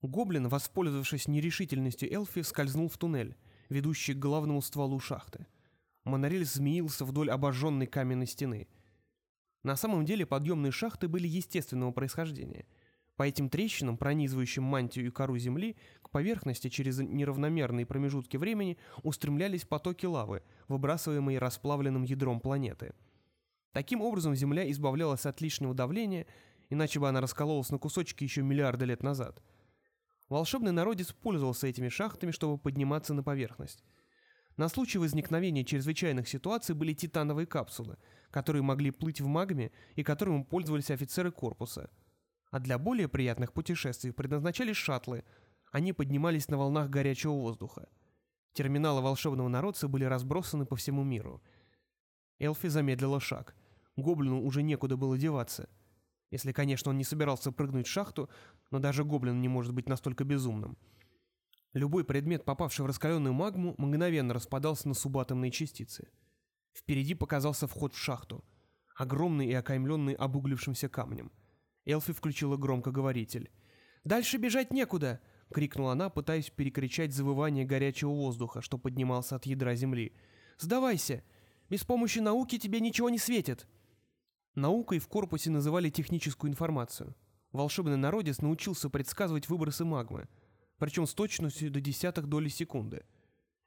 Гоблин, 0.00 0.48
воспользовавшись 0.48 1.28
нерешительностью 1.28 2.12
Элфи, 2.12 2.42
скользнул 2.42 2.88
в 2.88 2.96
туннель, 2.96 3.36
ведущий 3.68 4.14
к 4.14 4.18
главному 4.18 4.62
стволу 4.62 4.98
шахты. 4.98 5.46
Монорельс 6.04 6.54
змеился 6.54 7.04
вдоль 7.04 7.30
обожженной 7.30 7.86
каменной 7.86 8.26
стены. 8.26 8.68
На 9.66 9.74
самом 9.74 10.04
деле 10.04 10.24
подъемные 10.24 10.70
шахты 10.70 11.08
были 11.08 11.26
естественного 11.26 11.90
происхождения. 11.90 12.66
По 13.16 13.24
этим 13.24 13.48
трещинам, 13.48 13.98
пронизывающим 13.98 14.62
мантию 14.62 15.08
и 15.08 15.10
кору 15.10 15.36
Земли, 15.38 15.74
к 16.02 16.10
поверхности 16.10 16.68
через 16.68 17.00
неравномерные 17.00 17.84
промежутки 17.84 18.36
времени 18.36 18.78
устремлялись 19.02 19.64
потоки 19.64 20.06
лавы, 20.06 20.44
выбрасываемые 20.68 21.40
расплавленным 21.40 22.04
ядром 22.04 22.38
планеты. 22.38 22.94
Таким 23.72 24.02
образом, 24.02 24.36
Земля 24.36 24.70
избавлялась 24.70 25.26
от 25.26 25.40
лишнего 25.40 25.74
давления, 25.74 26.28
иначе 26.70 27.00
бы 27.00 27.08
она 27.08 27.20
раскололась 27.20 27.70
на 27.70 27.78
кусочки 27.78 28.22
еще 28.22 28.42
миллиарды 28.42 28.84
лет 28.84 29.02
назад– 29.02 29.42
Волшебный 30.28 30.72
народец 30.72 31.12
пользовался 31.12 31.68
этими 31.68 31.88
шахтами, 31.88 32.32
чтобы 32.32 32.58
подниматься 32.58 33.14
на 33.14 33.22
поверхность. 33.22 33.84
На 34.56 34.68
случай 34.68 34.98
возникновения 34.98 35.64
чрезвычайных 35.64 36.26
ситуаций 36.26 36.74
были 36.74 36.94
титановые 36.94 37.46
капсулы, 37.46 37.98
которые 38.30 38.62
могли 38.62 38.90
плыть 38.90 39.20
в 39.20 39.26
магме 39.26 39.70
и 39.94 40.02
которыми 40.02 40.42
пользовались 40.42 40.90
офицеры 40.90 41.30
корпуса. 41.30 41.90
А 42.50 42.60
для 42.60 42.78
более 42.78 43.08
приятных 43.08 43.52
путешествий 43.52 44.12
предназначались 44.12 44.76
шаттлы. 44.76 45.24
Они 45.72 45.92
поднимались 45.92 46.48
на 46.48 46.56
волнах 46.56 46.90
горячего 46.90 47.32
воздуха. 47.32 47.88
Терминалы 48.52 49.02
волшебного 49.02 49.48
народца 49.48 49.88
были 49.88 50.04
разбросаны 50.04 50.64
по 50.64 50.76
всему 50.76 51.04
миру. 51.04 51.42
Элфи 52.38 52.68
замедлила 52.68 53.20
шаг. 53.20 53.54
Гоблину 53.96 54.42
уже 54.42 54.62
некуда 54.62 54.96
было 54.96 55.18
деваться. 55.18 55.68
Если, 56.30 56.52
конечно, 56.52 56.90
он 56.90 56.98
не 56.98 57.04
собирался 57.04 57.52
прыгнуть 57.52 57.86
в 57.86 57.90
шахту, 57.90 58.28
но 58.70 58.78
даже 58.78 59.04
гоблин 59.04 59.40
не 59.40 59.48
может 59.48 59.74
быть 59.74 59.88
настолько 59.88 60.24
безумным. 60.24 60.76
Любой 61.72 62.04
предмет, 62.04 62.44
попавший 62.44 62.84
в 62.84 62.88
раскаленную 62.88 63.34
магму, 63.34 63.74
мгновенно 63.76 64.32
распадался 64.32 64.88
на 64.88 64.94
субатомные 64.94 65.50
частицы. 65.50 66.08
Впереди 66.76 67.14
показался 67.14 67.66
вход 67.66 67.94
в 67.94 67.98
шахту, 67.98 68.44
огромный 68.94 69.46
и 69.46 69.54
окаймленный 69.54 70.12
обуглившимся 70.12 70.90
камнем. 70.90 71.32
Элфи 71.86 72.12
включила 72.12 72.58
громкоговоритель. 72.58 73.50
«Дальше 74.04 74.36
бежать 74.36 74.72
некуда!»— 74.72 75.22
крикнула 75.54 75.92
она, 75.92 76.10
пытаясь 76.10 76.50
перекричать 76.50 77.14
завывание 77.14 77.64
горячего 77.64 78.10
воздуха, 78.10 78.60
что 78.60 78.76
поднимался 78.76 79.36
от 79.36 79.46
ядра 79.46 79.74
земли. 79.74 80.12
«Сдавайся! 80.58 81.24
Без 81.70 81.82
помощи 81.82 82.18
науки 82.18 82.58
тебе 82.58 82.80
ничего 82.80 83.08
не 83.08 83.18
светит!» 83.18 83.66
Наукой 84.54 84.98
в 84.98 85.08
корпусе 85.08 85.50
называли 85.50 85.88
техническую 85.88 86.50
информацию. 86.50 87.16
Волшебный 87.52 87.96
народец 87.96 88.42
научился 88.42 88.90
предсказывать 88.90 89.48
выбросы 89.48 89.86
магмы, 89.86 90.28
причем 90.76 91.06
с 91.06 91.14
точностью 91.14 91.70
до 91.70 91.80
десятых 91.80 92.26
доли 92.26 92.48
секунды. 92.48 93.06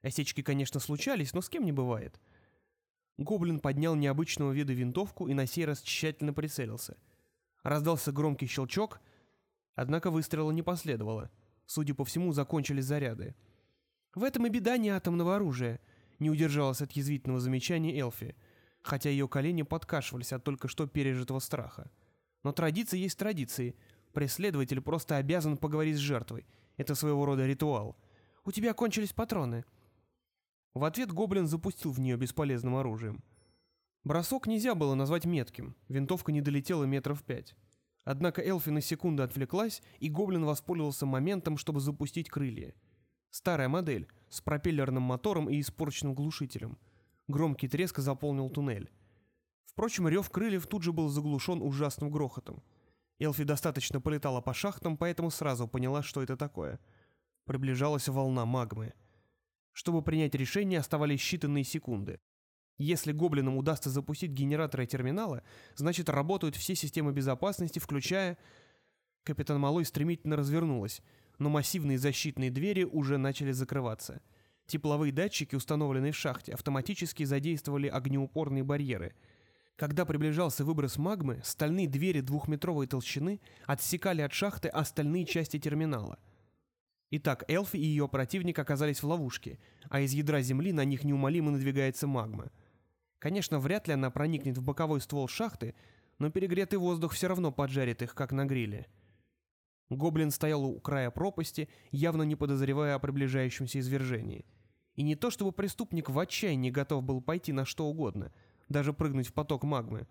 Осечки, 0.04 0.43
конечно, 0.43 0.80
случались, 0.80 1.34
но 1.34 1.41
с 1.41 1.50
кем 1.50 1.65
не 1.65 1.72
бывает. 1.72 2.19
Гоблин 3.19 3.60
поднял 3.60 3.95
необычного 3.95 4.51
вида 4.51 4.73
винтовку 4.73 5.27
и 5.27 5.34
на 5.34 5.45
сей 5.45 5.65
раз 5.65 5.82
тщательно 5.82 6.34
прицелился. 6.34 6.97
Раздался 7.63 8.12
громкий 8.12 8.47
щелчок, 8.47 8.99
однако 9.75 10.10
выстрела 10.10 10.51
не 10.51 10.63
последовало. 10.63 11.29
Судя 11.65 11.93
по 11.93 12.05
всему, 12.05 12.32
закончились 12.32 12.86
заряды. 12.86 13.36
«В 14.15 14.23
этом 14.23 14.47
и 14.47 14.49
беда 14.49 14.77
не 14.77 14.89
атомного 14.89 15.36
оружия»,— 15.36 15.79
не 16.19 16.32
удержалась 16.32 16.82
от 16.82 16.93
язвительного 16.93 17.39
замечания 17.39 17.97
Элфи— 17.99 18.36
хотя 18.82 19.10
ее 19.10 19.27
колени 19.27 19.63
подкашивались 19.63 20.34
от 20.34 20.43
только 20.43 20.67
что 20.67 20.88
пережитого 20.88 21.39
страха. 21.39 21.91
Но 22.43 22.51
традиции 22.51 22.97
есть 22.97 23.17
традиции. 23.17 23.75
Преследователь 24.13 24.82
просто 24.82 25.17
обязан 25.17 25.58
поговорить 25.58 25.97
с 25.97 25.99
жертвой. 25.99 26.45
Это 26.77 26.95
своего 26.95 27.25
рода 27.25 27.45
ритуал. 27.45 27.97
«У 28.45 28.51
тебя 28.51 28.73
кончились 28.73 29.13
патроны». 29.13 29.65
В 30.73 30.84
ответ 30.84 31.12
гоблин 31.12 31.47
запустил 31.47 31.91
в 31.91 31.99
нее 31.99 32.17
бесполезным 32.17 32.75
оружием. 32.75 33.23
Бросок 34.03 34.47
нельзя 34.47 34.75
было 34.75 34.95
назвать 34.95 35.25
метким, 35.25 35.75
винтовка 35.88 36.32
не 36.32 36.41
долетела 36.41 36.86
метров 36.86 37.23
пять. 37.23 37.55
Однако 38.05 38.41
Элфи 38.41 38.69
на 38.69 38.82
секунду 38.82 39.23
отвлеклась, 39.23 39.82
и 39.99 40.10
гоблин 40.10 40.45
воспользовался 40.45 41.05
моментом, 41.05 41.58
чтобы 41.58 41.79
запустить 41.79 42.29
крылья. 42.29 42.73
Старая 43.29 43.67
модель, 43.67 44.08
с 44.29 44.41
пропеллерным 44.41 45.03
мотором 45.03 45.49
и 45.49 45.60
испорченным 45.60 46.15
глушителем– 46.15 46.77
Громкий 47.29 47.67
треск 47.67 47.99
заполнил 47.99 48.49
туннель. 48.49 48.91
Впрочем, 49.65 50.08
рев 50.08 50.32
крыльев 50.32 50.65
тут 50.65 50.82
же 50.82 50.91
был 50.91 51.10
заглушен 51.10 51.62
ужасным 51.62 52.10
грохотом. 52.10 52.63
Элфи 53.19 53.43
достаточно 53.43 54.01
полетала 54.01 54.41
по 54.41 54.51
шахтам, 54.51 54.97
поэтому 54.97 55.29
сразу 55.29 55.67
поняла, 55.67 56.01
что 56.01 56.23
это 56.23 56.36
такое. 56.36 56.79
Приближалась 57.45 58.08
волна 58.08 58.47
магмы. 58.47 58.93
Чтобы 59.80 60.02
принять 60.02 60.36
решение, 60.36 60.78
оставались 60.78 61.22
считанные 61.22 61.63
секунды. 61.63 62.20
Если 62.78 63.13
гоблинам 63.13 63.56
удастся 63.56 63.89
запустить 63.89 64.32
генераторы 64.32 64.86
терминала, 64.86 65.42
значит 65.74 66.10
работают 66.10 66.58
все 66.58 66.76
системы 66.76 67.13
безопасности, 67.13 67.80
включая... 67.80 68.38
Капитан 69.24 69.58
Малой 69.58 69.86
стремительно 69.86 70.36
развернулась, 70.36 71.02
но 71.38 71.48
массивные 71.48 71.98
защитные 71.98 72.52
двери 72.52 72.84
уже 72.84 73.18
начали 73.18 73.54
закрываться— 73.54 74.22
Тепловые 74.68 75.13
датчики, 75.13 75.56
установленные 75.56 76.12
в 76.12 76.18
шахте, 76.18 76.54
автоматически 76.54 77.24
задействовали 77.24 77.88
огнеупорные 77.88 78.65
барьеры. 78.65 79.15
Когда 79.78 80.04
приближался 80.06 80.65
выброс 80.65 80.98
магмы, 80.98 81.39
стальные 81.46 81.88
двери 81.88 82.20
двухметровой 82.20 82.86
толщины 82.86 83.39
отсекали 83.65 84.22
от 84.22 84.34
шахты 84.34 84.68
остальные 84.68 85.26
части 85.26 85.58
терминала. 85.58 86.20
Итак, 87.12 87.43
Элфи 87.48 87.78
и 87.78 87.86
ее 87.86 88.08
противник 88.08 88.60
оказались 88.60 89.02
в 89.02 89.08
ловушке, 89.08 89.60
а 89.89 90.00
из 90.02 90.13
ядра 90.13 90.41
Земли 90.41 90.72
на 90.72 90.86
них 90.86 91.04
неумолимо 91.04 91.52
надвигается 91.52 92.06
магма. 92.06 92.52
Конечно, 93.17 93.60
вряд 93.60 93.88
ли 93.88 93.95
она 93.95 94.12
проникнет 94.12 94.58
в 94.58 94.63
боковой 94.63 95.02
ствол 95.02 95.28
шахты, 95.28 95.74
но 96.19 96.30
перегретый 96.30 96.78
воздух 96.78 97.13
все 97.13 97.28
равно 97.28 97.52
поджарит 97.52 98.02
их, 98.04 98.13
как 98.13 98.32
на 98.32 98.45
гриле. 98.45 98.88
Гоблин 99.89 100.30
стоял 100.30 100.63
у 100.63 100.80
края 100.80 101.10
пропасти, 101.10 101.67
явно 101.91 102.22
не 102.24 102.36
подозревая 102.36 102.93
о 102.93 103.00
приближающемся 103.00 103.80
извержении. 103.80 104.45
И 104.95 105.02
не 105.02 105.15
то 105.15 105.32
чтобы 105.32 105.52
преступник 105.52 106.10
в 106.10 106.19
отчаянии 106.19 106.69
готов 106.69 107.04
был 107.04 107.22
пойти 107.22 107.54
на 107.54 107.65
что 107.65 107.88
угодно, 107.88 108.32
даже 108.67 108.93
прыгнуть 108.93 109.28
в 109.28 109.34
поток 109.34 109.63
магмы. 109.63 110.08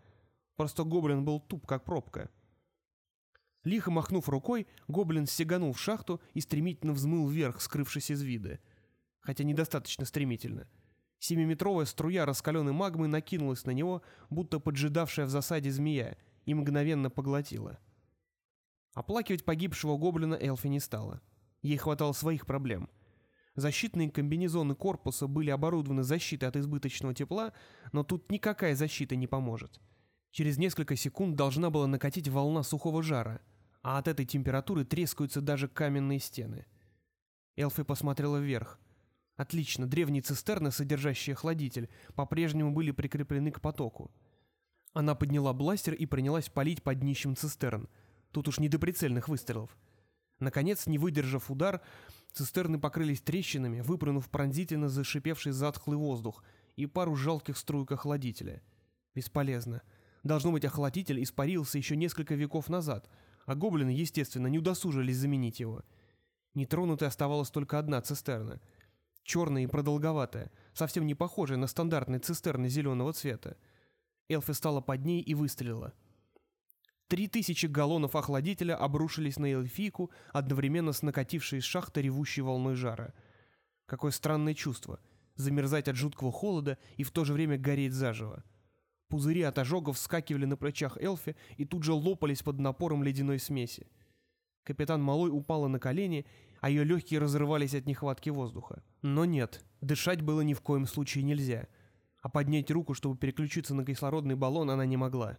Просто 0.57 0.83
гоблин 0.83 1.25
был 1.25 1.39
туп, 1.39 1.65
как 1.67 1.85
пробка. 1.85 2.29
Лихо 3.65 3.91
махнув 3.91 4.29
рукой, 4.29 4.67
гоблин 4.87 5.27
сиганул 5.27 5.73
в 5.73 5.81
шахту 5.81 6.21
и 6.35 6.41
стремительно 6.41 6.93
взмыл 6.93 7.29
вверх, 7.29 7.61
скрывшись 7.61 8.11
из 8.11 8.23
вида. 8.23 8.61
Хотя 9.21 9.45
недостаточно 9.45 10.05
стремительно. 10.05 10.69
Семиметровая 11.19 11.85
струя 11.85 12.25
раскаленной 12.25 12.73
магмы 12.73 13.09
накинулась 13.09 13.65
на 13.65 13.73
него, 13.73 14.03
будто 14.31 14.61
поджидавшая 14.61 15.27
в 15.27 15.31
засаде 15.31 15.71
змея, 15.71 16.17
и 16.47 16.55
мгновенно 16.55 17.11
поглотила. 17.11 17.79
Оплакивать 18.95 19.45
погибшего 19.45 19.97
гоблина 19.97 20.35
Элфи 20.35 20.69
не 20.69 20.81
стала. 20.81 21.21
Ей 21.61 21.77
хватало 21.77 22.13
своих 22.13 22.47
проблем— 22.47 22.89
Защитные 23.59 24.09
комбинезоны 24.09 24.77
корпуса 24.77 25.27
были 25.27 25.51
оборудованы 25.51 26.05
защитой 26.05 26.45
от 26.45 26.55
избыточного 26.55 27.13
тепла, 27.13 27.53
но 27.91 28.05
тут 28.05 28.31
никакая 28.31 28.77
защита 28.77 29.17
не 29.17 29.27
поможет. 29.27 29.81
Через 30.31 30.59
несколько 30.59 30.97
секунд 30.97 31.37
должна 31.37 31.71
была 31.71 31.87
накатить 31.87 32.29
волна 32.29 32.63
сухого 32.63 33.03
жара, 33.03 33.41
а 33.83 33.99
от 33.99 34.09
этой 34.09 34.27
температуры 34.27 34.85
трескаются 34.85 35.41
даже 35.41 35.69
каменные 35.69 36.19
стены. 36.19 36.67
Элфи 37.57 37.83
посмотрела 37.83 38.37
вверх. 38.37 38.79
Отлично, 39.37 39.87
древние 39.87 40.23
цистерны, 40.23 40.71
содержащие 40.71 41.35
охладитель, 41.35 41.89
по-прежнему 42.15 42.73
были 42.73 42.91
прикреплены 42.91 43.51
к 43.51 43.61
потоку. 43.61 44.11
Она 44.93 45.15
подняла 45.15 45.53
бластер 45.53 45.95
и 45.95 46.07
принялась 46.07 46.49
палить 46.49 46.83
под 46.83 47.01
днищем 47.01 47.37
цистерн. 47.37 47.89
Тут 48.33 48.49
уж 48.49 48.59
не 48.59 48.69
до 48.69 48.79
прицельных 48.79 49.29
выстрелов. 49.29 49.77
Наконец, 50.41 50.87
не 50.87 50.99
выдержав 50.99 51.51
удар, 51.51 51.83
Цистерны 52.33 52.79
покрылись 52.79 53.21
трещинами, 53.21 53.81
выпрыгнув 53.81 54.29
пронзительно 54.29 54.89
зашипевший 54.89 55.53
затхлый 55.53 55.97
воздух 55.97 56.45
и 56.77 56.87
пару 56.87 57.17
жалких 57.17 57.57
струйк 57.57 57.93
охладителя. 57.93 58.63
Бесполезно. 59.15 59.83
Должно 60.23 60.53
быть, 60.53 60.65
охладитель 60.65 61.23
испарился 61.23 61.79
еще 61.79 61.97
несколько 61.97 62.35
веков 62.35 62.69
назад, 62.69 63.09
а 63.47 63.55
гоблины, 63.55 63.91
естественно, 63.91 64.47
не 64.47 64.59
удосужились 64.59 65.17
заменить 65.17 65.61
его. 65.61 65.83
Нетронутой 66.55 67.09
оставалась 67.09 67.51
только 67.51 67.79
одна 67.79 68.01
цистерна. 68.01 68.61
Черная 69.23 69.65
и 69.65 69.67
продолговатая, 69.67 70.51
совсем 70.73 71.07
не 71.07 71.15
похожая 71.15 71.59
на 71.59 71.67
стандартные 71.67 72.19
цистерны 72.19 72.69
зеленого 72.69 73.13
цвета. 73.13 73.57
Элфи 74.29 74.53
стала 74.53 74.81
под 74.81 75.05
ней 75.05 75.21
и 75.21 75.35
выстрелила. 75.35 75.93
Три 77.09 77.27
тысячи 77.27 77.67
галлонов 77.67 78.17
охладителя 78.17 78.77
обрушились 78.77 79.39
на 79.39 79.47
эльфийку, 79.47 80.11
одновременно 80.33 80.93
с 80.93 81.03
накатившей 81.03 81.61
из 81.61 81.65
шахты 81.65 82.03
ревущей 82.03 82.43
волной 82.43 82.75
жара. 82.75 83.15
Какое 83.87 84.11
странное 84.11 84.55
чувство— 84.55 85.01
замерзать 85.37 85.89
от 85.89 85.97
жуткого 85.97 86.31
холода 86.31 86.77
и 86.97 87.05
в 87.05 87.11
то 87.11 87.25
же 87.25 87.33
время 87.33 87.57
гореть 87.57 87.95
заживо. 87.95 88.45
Пузыри 89.09 89.43
от 89.43 89.59
ожогов 89.59 89.97
вскакивали 89.97 90.45
на 90.45 90.57
плечах 90.57 90.99
Элфи 90.99 91.35
и 91.57 91.65
тут 91.65 91.83
же 91.83 91.93
лопались 91.93 92.43
под 92.43 92.59
напором 92.59 93.03
ледяной 93.03 93.39
смеси. 93.39 93.87
Капитан 94.65 95.03
Малой 95.03 95.31
упала 95.31 95.67
на 95.67 95.79
колени, 95.79 96.27
а 96.61 96.69
ее 96.69 96.85
легкие 96.85 97.21
разрывались 97.21 97.75
от 97.75 97.87
нехватки 97.87 98.29
воздуха. 98.29 98.83
Но 99.01 99.25
нет, 99.25 99.65
дышать 99.81 100.21
было 100.21 100.43
ни 100.43 100.53
в 100.53 100.61
коем 100.61 100.87
случае 100.87 101.25
нельзя. 101.25 101.69
А 102.21 102.29
поднять 102.29 102.71
руку, 102.71 102.93
чтобы 102.93 103.17
переключиться 103.17 103.75
на 103.75 103.85
кислородный 103.85 104.35
баллон, 104.35 104.71
она 104.71 104.85
не 104.85 104.99
могла. 104.99 105.39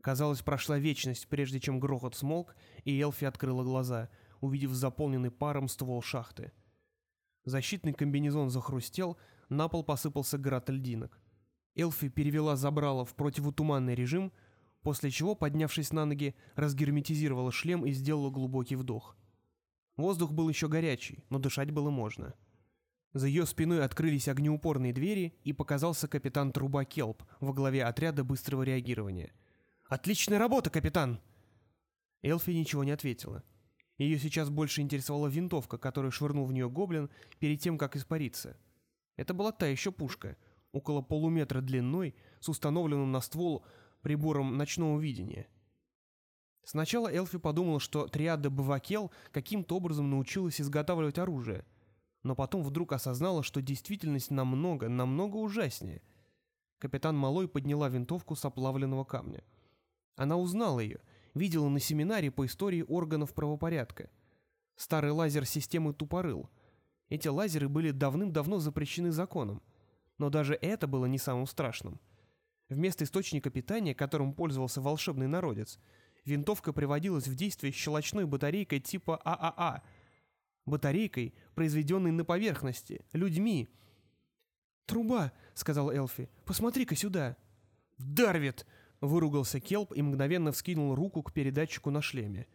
Казалось, 0.00 0.42
прошла 0.42 0.78
вечность, 0.78 1.28
прежде 1.28 1.60
чем 1.60 1.78
грохот 1.78 2.16
смолк, 2.16 2.56
и 2.84 3.00
Элфи 3.00 3.26
открыла 3.26 3.62
глаза, 3.62 4.08
увидев 4.40 4.72
заполненный 4.72 5.30
паром 5.30 5.68
ствол 5.68 6.02
шахты. 6.02 6.52
Защитный 7.44 7.92
комбинезон 7.92 8.50
захрустел, 8.50 9.16
на 9.48 9.68
пол 9.68 9.84
посыпался 9.84 10.38
град 10.38 10.68
льдинок. 10.68 11.20
Элфи 11.76 12.08
перевела 12.08 12.56
забрала 12.56 13.04
в 13.04 13.14
противотуманный 13.14 13.94
режим, 13.94 14.32
после 14.82 15.10
чего, 15.10 15.34
поднявшись 15.34 15.92
на 15.92 16.06
ноги, 16.06 16.34
разгерметизировала 16.54 17.52
шлем 17.52 17.84
и 17.84 17.92
сделала 17.92 18.30
глубокий 18.30 18.76
вдох. 18.76 19.16
Воздух 19.96 20.32
был 20.32 20.48
еще 20.48 20.68
горячий, 20.68 21.24
но 21.30 21.38
дышать 21.38 21.70
было 21.70 21.90
можно. 21.90 22.34
За 23.12 23.26
ее 23.26 23.46
спиной 23.46 23.82
открылись 23.82 24.28
огнеупорные 24.28 24.92
двери, 24.92 25.34
и 25.42 25.52
показался 25.52 26.06
капитан 26.06 26.52
Труба 26.52 26.84
Келп 26.84 27.22
во 27.40 27.52
главе 27.52 27.84
отряда 27.84 28.24
быстрого 28.24 28.62
реагирования. 28.62 29.32
«Отличная 29.88 30.38
работа, 30.38 30.68
капитан!» 30.70 31.20
Элфи 32.22 32.50
ничего 32.50 32.84
не 32.84 32.90
ответила. 32.90 33.42
Ее 33.98 34.18
сейчас 34.18 34.50
больше 34.50 34.82
интересовала 34.82 35.28
винтовка, 35.28 35.78
которую 35.78 36.12
швырнул 36.12 36.44
в 36.44 36.52
нее 36.52 36.68
гоблин 36.68 37.08
перед 37.38 37.60
тем, 37.60 37.78
как 37.78 37.96
испариться. 37.96 38.58
Это 39.16 39.32
была 39.32 39.52
та 39.52 39.66
еще 39.66 39.92
пушка, 39.92 40.36
около 40.76 41.00
полуметра 41.02 41.60
длиной, 41.60 42.14
с 42.40 42.48
установленным 42.48 43.10
на 43.10 43.20
ствол 43.20 43.64
прибором 44.02 44.56
ночного 44.56 45.00
видения. 45.00 45.48
Сначала 46.64 47.12
Элфи 47.12 47.38
подумал, 47.38 47.78
что 47.78 48.08
триада 48.08 48.50
Бавакел 48.50 49.10
каким-то 49.32 49.76
образом 49.76 50.10
научилась 50.10 50.60
изготавливать 50.60 51.18
оружие, 51.18 51.64
но 52.22 52.34
потом 52.34 52.62
вдруг 52.62 52.92
осознала, 52.92 53.42
что 53.42 53.62
действительность 53.62 54.30
намного, 54.30 54.88
намного 54.88 55.36
ужаснее. 55.36 56.02
Капитан 56.78 57.16
Малой 57.16 57.48
подняла 57.48 57.88
винтовку 57.88 58.34
с 58.34 58.44
оплавленного 58.44 59.04
камня. 59.04 59.44
Она 60.16 60.36
узнала 60.36 60.80
ее, 60.80 61.00
видела 61.34 61.68
на 61.68 61.78
семинаре 61.78 62.30
по 62.30 62.44
истории 62.44 62.84
органов 62.86 63.32
правопорядка. 63.32 64.10
Старый 64.74 65.12
лазер 65.12 65.46
системы 65.46 65.94
Тупорыл. 65.94 66.50
Эти 67.08 67.28
лазеры 67.28 67.68
были 67.68 67.92
давным-давно 67.92 68.58
запрещены 68.58 69.12
законом. 69.12 69.62
Но 70.18 70.30
даже 70.30 70.54
это 70.54 70.86
было 70.86 71.06
не 71.06 71.18
самым 71.18 71.46
страшным. 71.46 72.00
Вместо 72.68 73.04
источника 73.04 73.50
питания, 73.50 73.94
которым 73.94 74.32
пользовался 74.34 74.80
волшебный 74.80 75.28
народец, 75.28 75.78
винтовка 76.24 76.72
приводилась 76.72 77.28
в 77.28 77.34
действие 77.34 77.72
щелочной 77.72 78.24
батарейкой 78.24 78.80
типа 78.80 79.16
ААА. 79.24 79.82
Батарейкой, 80.64 81.34
произведенной 81.54 82.10
на 82.10 82.24
поверхности, 82.24 83.04
людьми. 83.12 83.68
«Труба»,— 84.86 85.32
сказал 85.54 85.90
Элфи,— 85.90 86.28
«посмотри-ка 86.44 86.96
сюда». 86.96 87.36
«Дарвит!»— 87.98 88.66
выругался 89.00 89.60
Келп 89.60 89.92
и 89.94 90.02
мгновенно 90.02 90.52
вскинул 90.52 90.94
руку 90.94 91.22
к 91.22 91.32
передатчику 91.32 91.90
на 91.90 92.02
шлеме. 92.02 92.46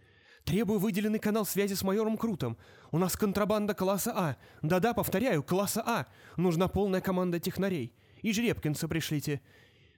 Требую 0.43 0.80
выделенный 0.80 1.19
канал 1.19 1.45
связи 1.45 1.73
с 1.75 1.84
майором 1.84 2.17
Крутом. 2.17 2.58
У 2.91 2.97
нас 2.97 3.15
контрабанда 3.15 3.73
класса 3.73 4.13
А. 4.15 4.38
Да-да, 4.62 4.93
повторяю, 4.93 5.43
класса 5.43 5.84
А. 5.86 6.08
Нужна 6.36 6.67
полная 6.67 7.01
команда 7.01 7.39
технарей. 7.39 7.93
И 8.21 8.34
Жеребкинса 8.34 8.88
пришлите. 8.88 9.41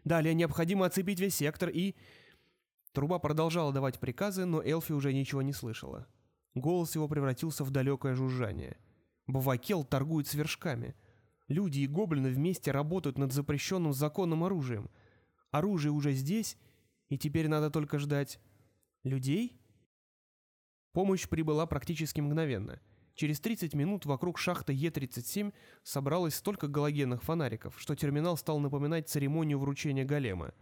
Далее 0.03 0.33
необходимо 0.33 0.85
оцепить 0.85 1.19
весь 1.19 1.35
сектор 1.35 1.69
и...» 1.69 1.95
Труба 2.91 3.19
продолжала 3.19 3.73
давать 3.73 3.99
приказы, 3.99 4.45
но 4.45 4.61
Элфи 4.61 4.91
уже 4.91 5.13
ничего 5.13 5.41
не 5.41 5.53
слышала. 5.53 6.05
Голос 6.53 6.93
его 6.93 7.07
превратился 7.07 7.63
в 7.63 7.71
далекое 7.71 8.13
жужжание. 8.13 8.77
Бавакел 9.25 9.83
торгует 9.83 10.27
с 10.27 10.35
вершками. 10.35 10.95
Люди 11.47 11.79
и 11.79 11.87
гоблины 11.87 12.29
вместе 12.29 12.71
работают 12.71 13.17
над 13.17 13.33
запрещенным 13.33 13.93
законным 13.93 14.43
оружием. 14.43 14.91
Оружие 15.49 15.91
уже 15.91 16.13
здесь, 16.13 16.57
и 17.09 17.17
теперь 17.17 17.47
надо 17.47 17.71
только 17.71 17.97
ждать... 17.97 18.39
людей? 19.03 19.59
Помощь 20.93 21.27
прибыла 21.27 21.65
практически 21.65 22.21
мгновенно. 22.21 22.79
Через 23.15 23.39
30 23.39 23.73
минут 23.73 24.05
вокруг 24.05 24.37
шахты 24.37 24.73
Е-37 24.73 25.51
собралось 25.83 26.35
столько 26.35 26.67
галогенных 26.67 27.23
фонариков, 27.23 27.79
что 27.79 27.95
терминал 27.95 28.37
стал 28.37 28.59
напоминать 28.59 29.09
церемонию 29.09 29.59
вручения 29.59 30.05
голема. 30.05 30.53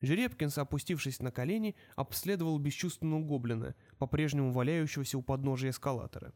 Жеребкинс, 0.00 0.58
опустившись 0.58 1.18
на 1.18 1.32
колени, 1.32 1.74
обследовал 1.96 2.58
бесчувственного 2.58 3.20
гоблина, 3.20 3.74
по-прежнему 3.98 4.52
валяющегося 4.52 5.18
у 5.18 5.22
подножия 5.22 5.70
эскалатора. 5.70 6.32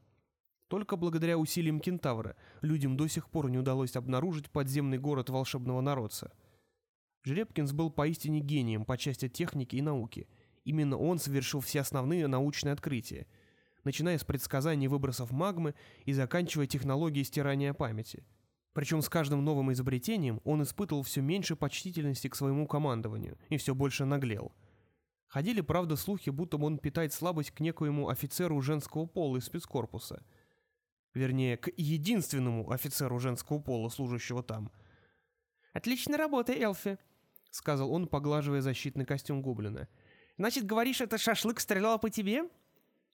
Только 0.66 0.96
благодаря 0.96 1.38
усилиям 1.38 1.78
кентавра 1.78 2.34
людям 2.62 2.96
до 2.96 3.06
сих 3.06 3.28
пор 3.30 3.50
не 3.50 3.58
удалось 3.58 3.94
обнаружить 3.94 4.50
подземный 4.50 4.98
город 4.98 5.30
волшебного 5.30 5.80
народца. 5.80 6.32
Жеребкинс 7.22 7.72
был 7.72 7.90
поистине 7.90 8.40
гением 8.40 8.84
по 8.84 8.98
части 8.98 9.28
техники 9.28 9.76
и 9.76 9.82
науки– 9.82 10.26
Именно 10.64 10.96
он 10.96 11.18
совершил 11.18 11.60
все 11.60 11.80
основные 11.80 12.26
научные 12.28 12.72
открытия, 12.72 13.26
начиная 13.84 14.18
с 14.18 14.24
предсказаний 14.24 14.86
выбросов 14.86 15.32
магмы 15.32 15.74
и 16.04 16.12
заканчивая 16.12 16.66
технологией 16.66 17.24
стирания 17.24 17.74
памяти. 17.74 18.24
Причем 18.72 19.02
с 19.02 19.08
каждым 19.08 19.44
новым 19.44 19.72
изобретением 19.72 20.40
он 20.44 20.62
испытывал 20.62 21.02
все 21.02 21.20
меньше 21.20 21.56
почтительности 21.56 22.28
к 22.28 22.36
своему 22.36 22.66
командованию 22.66 23.38
и 23.48 23.56
все 23.56 23.74
больше 23.74 24.04
наглел. 24.04 24.52
Ходили, 25.26 25.62
правда, 25.62 25.96
слухи, 25.96 26.30
будто 26.30 26.56
он 26.58 26.78
питает 26.78 27.12
слабость 27.12 27.50
к 27.50 27.60
некоему 27.60 28.08
офицеру 28.08 28.60
женского 28.60 29.06
пола 29.06 29.38
из 29.38 29.46
спецкорпуса. 29.46 30.22
Вернее, 31.12 31.56
к 31.56 31.70
единственному 31.76 32.70
офицеру 32.70 33.18
женского 33.18 33.58
пола, 33.58 33.88
служащего 33.88 34.42
там. 34.42 34.70
«Отличная 35.72 36.18
работа, 36.18 36.52
Элфи»,— 36.52 36.98
сказал 37.50 37.92
он, 37.92 38.08
поглаживая 38.08 38.60
защитный 38.60 39.04
костюм 39.04 39.42
гоблина— 39.42 39.88
Значит, 40.38 40.66
говоришь, 40.66 41.00
это 41.00 41.18
шашлык 41.18 41.60
стрелял 41.60 41.98
по 41.98 42.10
тебе?» 42.10 42.48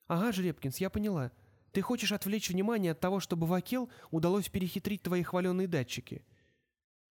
«Ага, 0.07 0.33
Жеребкинс, 0.33 0.79
я 0.79 0.91
поняла. 0.91 1.33
Ты 1.73 1.83
хочешь 1.83 2.13
отвлечь 2.13 2.49
внимание 2.49 2.93
от 2.93 3.01
того, 3.01 3.21
чтобы 3.21 3.47
Вакел 3.47 3.91
удалось 4.11 4.49
перехитрить 4.49 5.03
твои 5.03 5.23
хваленые 5.23 5.69
датчики?» 5.69 6.25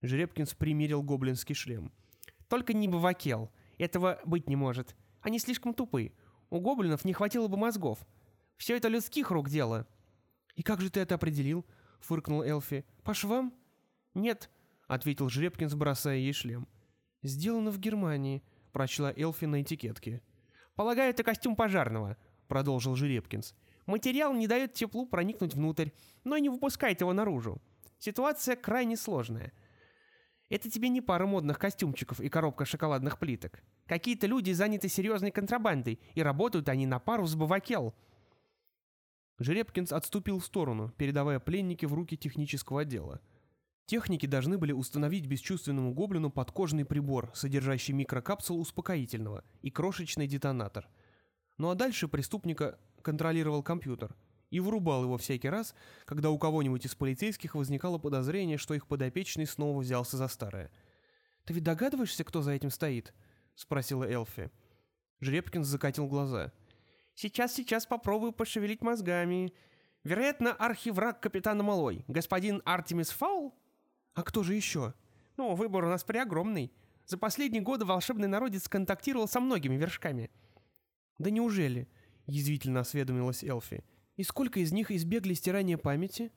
Жеребкинс 0.01 0.53
примерил 0.55 1.03
гоблинский 1.03 1.55
шлем. 1.55 1.91
«Только 2.47 2.73
не 2.73 2.87
Бавакел. 2.87 3.51
Этого 3.77 4.19
быть 4.25 4.47
не 4.47 4.55
может. 4.55 4.95
Они 5.21 5.39
слишком 5.39 5.73
тупы. 5.73 6.13
У 6.49 6.59
гоблинов 6.59 7.05
не 7.05 7.13
хватило 7.13 7.47
бы 7.47 7.57
мозгов. 7.57 7.99
Все 8.57 8.75
это 8.75 8.87
людских 8.87 9.31
рук 9.31 9.49
дело». 9.49 9.87
«И 10.55 10.63
как 10.63 10.81
же 10.81 10.89
ты 10.89 10.99
это 10.99 11.15
определил?»— 11.15 11.65
фыркнул 11.99 12.41
Элфи. 12.41 12.85
«По 13.03 13.13
швам?» 13.13 13.53
«Нет»,— 14.13 14.49
ответил 14.87 15.29
Жеребкинс, 15.29 15.75
бросая 15.75 16.17
ей 16.17 16.33
шлем. 16.33 16.67
«Сделано 17.21 17.71
в 17.71 17.79
Германии»,— 17.79 18.43
прочла 18.71 19.13
Элфи 19.15 19.45
на 19.45 19.61
этикетке. 19.61 20.21
«Полагаю, 20.75 21.09
это 21.09 21.23
костюм 21.23 21.55
пожарного»,— 21.55 22.17
продолжил 22.47 22.95
Жеребкинс. 22.95 23.53
«Материал 23.85 24.33
не 24.33 24.47
дает 24.47 24.73
теплу 24.73 25.05
проникнуть 25.05 25.53
внутрь, 25.53 25.89
но 26.23 26.35
и 26.35 26.41
не 26.41 26.49
выпускает 26.49 27.01
его 27.01 27.13
наружу. 27.13 27.61
Ситуация 27.97 28.55
крайне 28.55 28.95
сложная. 28.95 29.51
Это 30.49 30.69
тебе 30.69 30.89
не 30.89 31.01
пара 31.01 31.25
модных 31.25 31.59
костюмчиков 31.59 32.19
и 32.19 32.29
коробка 32.29 32.65
шоколадных 32.65 33.19
плиток. 33.19 33.61
Какие-то 33.87 34.25
люди 34.25 34.51
заняты 34.51 34.89
серьезной 34.89 35.31
контрабандой, 35.31 35.99
и 36.15 36.23
работают 36.23 36.69
они 36.69 36.85
на 36.85 36.99
пару 36.99 37.25
с 37.25 37.35
Бавакел». 37.35 37.93
Жеребкинс 39.39 39.91
отступил 39.91 40.39
в 40.39 40.45
сторону, 40.45 40.91
передавая 40.97 41.39
пленники 41.39 41.85
в 41.85 41.93
руки 41.93 42.17
технического 42.17 42.81
отдела. 42.81 43.21
Техники 43.89 44.27
должны 44.27 44.59
были 44.59 44.71
установить 44.71 45.25
бесчувственному 45.25 45.95
гоблину 45.95 46.29
подкожный 46.29 46.85
прибор, 46.85 47.31
содержащий 47.33 47.91
микрокапсулу 47.91 48.61
успокоительного 48.61 49.43
и 49.63 49.71
крошечный 49.71 50.27
детонатор. 50.27 50.87
Ну 51.57 51.71
а 51.71 51.73
дальше 51.73 52.07
преступника 52.07 52.77
контролировал 53.01 53.63
компьютер 53.63 54.15
и 54.51 54.59
вырубал 54.59 55.05
его 55.05 55.17
всякий 55.17 55.49
раз, 55.49 55.73
когда 56.05 56.29
у 56.29 56.37
кого-нибудь 56.37 56.85
из 56.85 56.93
полицейских 56.93 57.55
возникало 57.55 57.97
подозрение, 57.97 58.59
что 58.59 58.75
их 58.75 58.85
подопечный 58.85 59.47
снова 59.47 59.79
взялся 59.79 60.17
за 60.17 60.27
старое. 60.27 60.69
«Ты 61.45 61.55
ведь 61.55 61.63
догадываешься, 61.63 62.23
кто 62.23 62.43
за 62.43 62.51
этим 62.51 62.69
стоит?»— 62.69 63.15
спросила 63.55 64.03
Элфи. 64.03 64.51
Жеребкинс 65.19 65.65
закатил 65.65 66.05
глаза. 66.05 66.51
Сейчас, 67.15 67.55
сейчас 67.55 67.87
попробую 67.87 68.33
пошевелить 68.33 68.83
мозгами. 68.83 69.51
Вероятно, 70.03 70.53
архивраг 70.53 71.19
капитана 71.19 71.63
Малой, 71.63 72.05
господин 72.07 72.61
Артемис 72.65 73.09
Фаул? 73.09 73.55
А 74.13 74.23
кто 74.23 74.43
же 74.43 74.53
еще? 74.53 74.93
Ну, 75.37 75.55
выбор 75.55 75.85
у 75.85 75.89
нас 75.89 76.03
преогромный. 76.03 76.71
За 77.05 77.17
последние 77.17 77.61
годы 77.61 77.85
волшебный 77.85 78.27
народец 78.27 78.67
контактировал 78.67 79.27
со 79.27 79.39
многими 79.39 79.75
вершками. 79.75 80.29
Да 81.17 81.29
неужели? 81.29 81.87
Язвительно 82.25 82.81
осведомилась 82.81 83.43
Элфи. 83.43 83.83
И 84.15 84.23
сколько 84.23 84.59
из 84.59 84.71
них 84.71 84.91
избегли 84.91 85.33
стирания 85.33 85.77
памяти? 85.77 86.31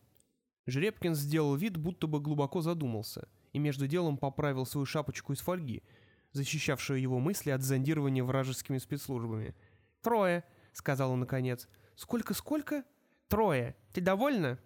Жребкин 0.67 1.15
сделал 1.15 1.57
вид, 1.57 1.77
будто 1.77 2.07
бы 2.07 2.21
глубоко 2.21 2.61
задумался, 2.61 3.29
и 3.53 3.59
между 3.59 3.89
делом 3.89 4.17
поправил 4.17 4.65
свою 4.65 4.87
шапочку 4.87 5.33
из 5.33 5.41
фольги, 5.41 5.83
защищавшую 6.31 7.01
его 7.01 7.19
мысли 7.19 7.51
от 7.51 7.63
зондирования 7.63 8.23
вражескими 8.23 8.79
спецслужбами. 8.79 9.55
«Трое»,— 10.01 10.45
сказал 10.73 11.13
он 11.13 11.21
наконец. 11.21 11.69
«Сколько-сколько?» 11.97 12.85
«Трое. 13.29 13.77
Ты 13.93 14.01
довольна?» 14.01 14.59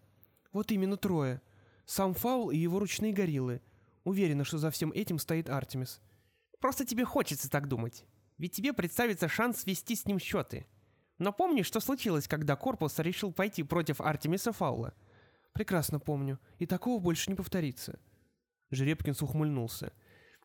«Вот 0.52 0.70
именно 0.70 0.96
трое. 0.96 1.40
Сам 1.86 2.14
Фаул 2.14 2.50
и 2.50 2.56
его 2.56 2.80
ручные 2.80 3.12
гориллы. 3.12 3.62
Уверена, 4.04 4.44
что 4.44 4.58
за 4.58 4.70
всем 4.70 4.92
этим 4.92 5.18
стоит 5.18 5.48
Артемис». 5.48 6.00
«Просто 6.60 6.84
тебе 6.84 7.04
хочется 7.04 7.50
так 7.50 7.68
думать. 7.68 8.04
Ведь 8.38 8.52
тебе 8.52 8.72
представится 8.72 9.28
шанс 9.28 9.60
свести 9.60 9.94
с 9.94 10.04
ним 10.04 10.18
счеты. 10.18 10.66
Но 11.18 11.32
помнишь, 11.32 11.66
что 11.66 11.80
случилось, 11.80 12.28
когда 12.28 12.56
корпус 12.56 12.98
решил 12.98 13.32
пойти 13.32 13.62
против 13.62 14.00
Артемиса 14.00 14.52
Фаула?» 14.52 14.94
«Прекрасно 15.52 16.00
помню. 16.00 16.38
И 16.58 16.66
такого 16.66 17.00
больше 17.00 17.30
не 17.30 17.36
повторится». 17.36 17.98
Жеребкинс 18.70 19.22
ухмыльнулся. 19.22 19.92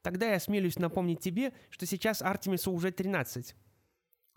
«Тогда 0.03 0.29
я 0.29 0.35
осмелюсь 0.35 0.77
напомнить 0.79 1.19
тебе, 1.19 1.53
что 1.69 1.85
сейчас 1.85 2.21
Артемису 2.21 2.71
уже 2.71 2.89
13». 2.89 3.55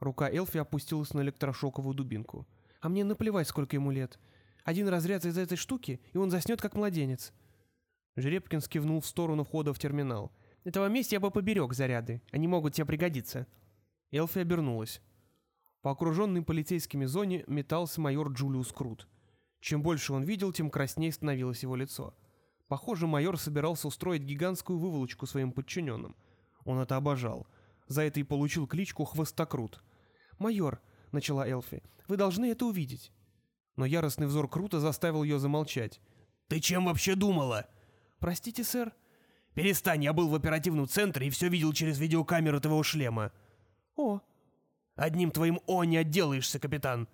Рука 0.00 0.30
Элфи 0.30 0.58
опустилась 0.58 1.12
на 1.12 1.20
электрошоковую 1.20 1.94
дубинку. 1.94 2.48
«А 2.80 2.88
мне 2.88 3.04
наплевать, 3.04 3.46
сколько 3.46 3.76
ему 3.76 3.90
лет. 3.90 4.18
Один 4.64 4.88
разряд 4.88 5.24
из 5.24 5.38
этой 5.38 5.56
штуки, 5.56 6.00
и 6.12 6.18
он 6.18 6.30
заснет, 6.30 6.60
как 6.60 6.74
младенец». 6.74 7.32
Жеребкин 8.16 8.60
скивнул 8.60 9.00
в 9.00 9.06
сторону 9.06 9.44
входа 9.44 9.72
в 9.72 9.78
терминал. 9.78 10.32
«Этого 10.64 10.88
места 10.88 11.16
я 11.16 11.20
бы 11.20 11.30
поберег 11.30 11.74
заряды. 11.74 12.22
Они 12.32 12.48
могут 12.48 12.74
тебе 12.74 12.86
пригодиться». 12.86 13.46
Элфи 14.10 14.38
обернулась. 14.38 15.02
По 15.82 15.90
окруженной 15.90 16.42
полицейскими 16.42 17.04
зоне 17.04 17.44
метался 17.46 18.00
майор 18.00 18.32
Джулиус 18.32 18.72
Крут. 18.72 19.06
Чем 19.60 19.82
больше 19.82 20.12
он 20.12 20.22
видел, 20.22 20.52
тем 20.52 20.70
краснее 20.70 21.12
становилось 21.12 21.62
его 21.62 21.76
лицо. 21.76 22.14
Похоже, 22.68 23.06
майор 23.06 23.38
собирался 23.38 23.88
устроить 23.88 24.22
гигантскую 24.22 24.78
выволочку 24.78 25.26
своим 25.26 25.52
подчиненным. 25.52 26.16
Он 26.64 26.78
это 26.78 26.96
обожал. 26.96 27.46
За 27.86 28.02
это 28.02 28.20
и 28.20 28.22
получил 28.22 28.66
кличку 28.66 29.04
«Хвостокрут». 29.04 29.82
«Майор»,— 30.38 30.80
начала 31.12 31.46
Элфи,— 31.46 31.82
«вы 32.08 32.16
должны 32.16 32.46
это 32.46 32.64
увидеть». 32.64 33.12
Но 33.76 33.84
яростный 33.84 34.26
взор 34.26 34.48
Крута 34.48 34.80
заставил 34.80 35.22
ее 35.22 35.38
замолчать. 35.38 36.00
«Ты 36.48 36.60
чем 36.60 36.86
вообще 36.86 37.14
думала?» 37.14 37.66
«Простите, 38.18 38.64
сэр?» 38.64 38.92
«Перестань, 39.54 40.04
я 40.04 40.12
был 40.12 40.28
в 40.28 40.34
оперативном 40.34 40.88
центре 40.88 41.26
и 41.26 41.30
все 41.30 41.48
видел 41.48 41.72
через 41.72 41.98
видеокамеру 41.98 42.60
твоего 42.60 42.82
шлема». 42.82 43.32
«О». 43.96 44.20
«Одним 44.96 45.30
твоим 45.30 45.60
«о» 45.66 45.84
не 45.84 45.96
отделаешься, 45.96 46.58
капитан». 46.58 47.08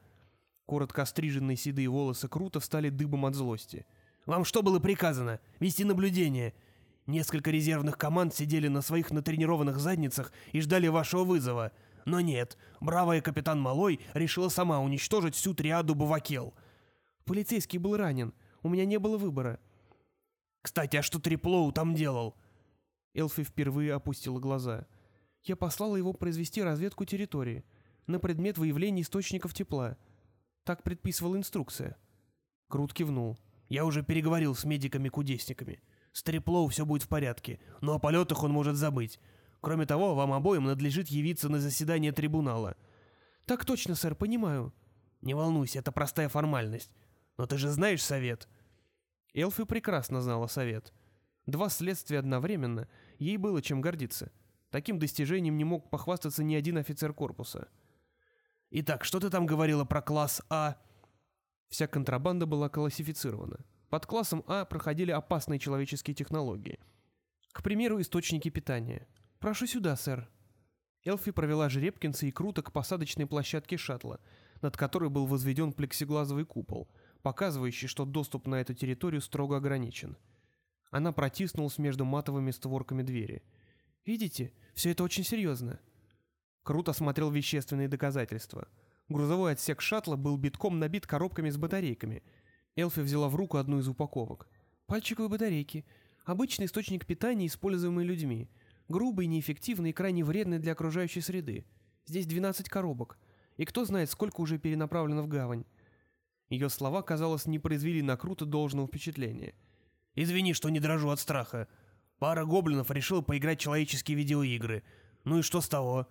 Коротко 0.66 1.02
остриженные 1.02 1.56
седые 1.56 1.88
волосы 1.88 2.28
Крута 2.28 2.60
встали 2.60 2.90
дыбом 2.90 3.26
от 3.26 3.34
злости. 3.34 3.86
«Вам 4.26 4.44
что 4.44 4.62
было 4.62 4.78
приказано? 4.78 5.40
Вести 5.58 5.84
наблюдение?» 5.84 6.54
Несколько 7.06 7.50
резервных 7.50 7.98
команд 7.98 8.34
сидели 8.34 8.68
на 8.68 8.82
своих 8.82 9.10
натренированных 9.10 9.78
задницах 9.78 10.32
и 10.52 10.60
ждали 10.60 10.86
вашего 10.86 11.24
вызова. 11.24 11.72
Но 12.10 12.18
нет, 12.20 12.58
бравая 12.80 13.20
капитан 13.20 13.60
Малой 13.60 14.00
решила 14.14 14.48
сама 14.48 14.80
уничтожить 14.80 15.36
всю 15.36 15.54
триаду 15.54 15.94
Бувакел. 15.94 16.54
Полицейский 17.24 17.78
был 17.78 17.96
ранен. 17.96 18.34
У 18.64 18.68
меня 18.68 18.84
не 18.84 18.98
было 18.98 19.16
выбора. 19.16 19.60
Кстати, 20.60 20.96
а 20.96 21.02
что 21.02 21.20
Триплоу 21.20 21.70
там 21.70 21.94
делал? 21.94 22.34
Элфи 23.14 23.44
впервые 23.44 23.94
опустила 23.94 24.40
глаза. 24.40 24.88
Я 25.44 25.54
послала 25.54 25.94
его 25.94 26.12
произвести 26.12 26.64
разведку 26.64 27.04
территории 27.04 27.64
на 28.08 28.18
предмет 28.18 28.58
выявления 28.58 29.02
источников 29.02 29.54
тепла. 29.54 29.96
Так 30.64 30.82
предписывала 30.82 31.36
инструкция. 31.36 31.96
Крут 32.66 32.92
кивнул. 32.92 33.38
Я 33.68 33.84
уже 33.84 34.02
переговорил 34.02 34.56
с 34.56 34.64
медиками-кудесниками. 34.64 35.80
С 36.10 36.24
Триплоу 36.24 36.66
все 36.66 36.84
будет 36.84 37.04
в 37.04 37.08
порядке, 37.08 37.60
но 37.80 37.94
о 37.94 38.00
полетах 38.00 38.42
он 38.42 38.50
может 38.50 38.74
забыть. 38.74 39.20
Кроме 39.60 39.86
того, 39.86 40.14
вам 40.14 40.32
обоим 40.32 40.64
надлежит 40.64 41.08
явиться 41.08 41.48
на 41.48 41.60
заседание 41.60 42.12
трибунала». 42.12 42.76
«Так 43.44 43.64
точно, 43.64 43.94
сэр, 43.94 44.14
понимаю». 44.14 44.72
«Не 45.20 45.34
волнуйся, 45.34 45.80
это 45.80 45.92
простая 45.92 46.28
формальность. 46.28 46.92
Но 47.36 47.46
ты 47.46 47.58
же 47.58 47.68
знаешь 47.68 48.02
совет». 48.02 48.48
Элфи 49.34 49.64
прекрасно 49.64 50.22
знала 50.22 50.46
совет. 50.46 50.92
Два 51.46 51.68
следствия 51.68 52.18
одновременно, 52.18 52.88
ей 53.18 53.36
было 53.36 53.62
чем 53.62 53.80
гордиться. 53.80 54.32
Таким 54.70 54.98
достижением 54.98 55.56
не 55.56 55.64
мог 55.64 55.90
похвастаться 55.90 56.44
ни 56.44 56.54
один 56.54 56.78
офицер 56.78 57.12
корпуса. 57.12 57.68
«Итак, 58.70 59.04
что 59.04 59.18
ты 59.18 59.30
там 59.30 59.46
говорила 59.46 59.84
про 59.84 60.00
класс 60.00 60.42
А?» 60.48 60.76
Вся 61.68 61.86
контрабанда 61.86 62.46
была 62.46 62.68
классифицирована. 62.68 63.64
Под 63.88 64.06
классом 64.06 64.44
А 64.46 64.64
проходили 64.64 65.10
опасные 65.10 65.58
человеческие 65.58 66.14
технологии. 66.14 66.78
К 67.52 67.62
примеру, 67.62 68.00
источники 68.00 68.48
питания. 68.48 69.08
«Прошу 69.40 69.66
сюда, 69.66 69.96
сэр». 69.96 70.30
Элфи 71.04 71.32
провела 71.32 71.68
Жеребкинса 71.68 72.26
и 72.26 72.30
Круто 72.30 72.62
к 72.62 72.72
посадочной 72.72 73.26
площадке 73.26 73.76
шаттла, 73.76 74.20
над 74.62 74.76
которой 74.76 75.10
был 75.10 75.26
возведен 75.26 75.72
плексиглазовый 75.72 76.44
купол, 76.44 76.88
показывающий, 77.22 77.88
что 77.88 78.04
доступ 78.04 78.46
на 78.46 78.60
эту 78.60 78.74
территорию 78.74 79.20
строго 79.20 79.56
ограничен. 79.56 80.16
Она 80.92 81.12
протиснулась 81.12 81.78
между 81.78 82.04
матовыми 82.04 82.52
створками 82.52 83.02
двери. 83.02 83.42
«Видите, 84.06 84.52
все 84.74 84.90
это 84.90 85.02
очень 85.02 85.24
серьезно». 85.24 85.80
Круто 86.62 86.92
осмотрел 86.92 87.30
вещественные 87.32 87.88
доказательства. 87.88 88.68
Грузовой 89.08 89.52
отсек 89.52 89.80
шаттла 89.80 90.14
был 90.14 90.36
битком 90.36 90.78
набит 90.78 91.06
коробками 91.06 91.50
с 91.50 91.56
батарейками– 91.56 92.22
Элфи 92.76 93.00
взяла 93.00 93.28
в 93.28 93.34
руку 93.34 93.58
одну 93.58 93.78
из 93.78 93.88
упаковок. 93.88 94.48
«Пальчиковые 94.86 95.28
батарейки. 95.28 95.84
Обычный 96.24 96.66
источник 96.66 97.06
питания, 97.06 97.46
используемый 97.46 98.04
людьми. 98.04 98.48
Грубый, 98.90 99.26
неэффективный 99.26 99.90
и 99.90 99.92
крайне 99.92 100.24
вредный 100.24 100.58
для 100.58 100.72
окружающей 100.72 101.20
среды. 101.20 101.64
Здесь 102.06 102.26
12 102.26 102.68
коробок. 102.68 103.20
И 103.56 103.64
кто 103.64 103.84
знает, 103.84 104.10
сколько 104.10 104.40
уже 104.40 104.58
перенаправлено 104.58 105.22
в 105.22 105.28
гавань». 105.28 105.64
Ее 106.48 106.68
слова, 106.68 107.00
казалось, 107.02 107.46
не 107.46 107.60
произвели 107.60 108.02
на 108.02 108.16
Круто 108.16 108.46
должного 108.46 108.88
впечатления. 108.88 109.54
«Извини, 110.16 110.54
что 110.54 110.70
не 110.70 110.80
дрожу 110.80 111.10
от 111.10 111.20
страха. 111.20 111.68
Пара 112.18 112.44
гоблинов 112.44 112.90
решила 112.90 113.20
поиграть 113.20 113.60
человеческие 113.60 114.16
видеоигры. 114.16 114.82
Ну 115.22 115.38
и 115.38 115.42
что 115.42 115.60
с 115.60 115.68
того?» 115.68 116.08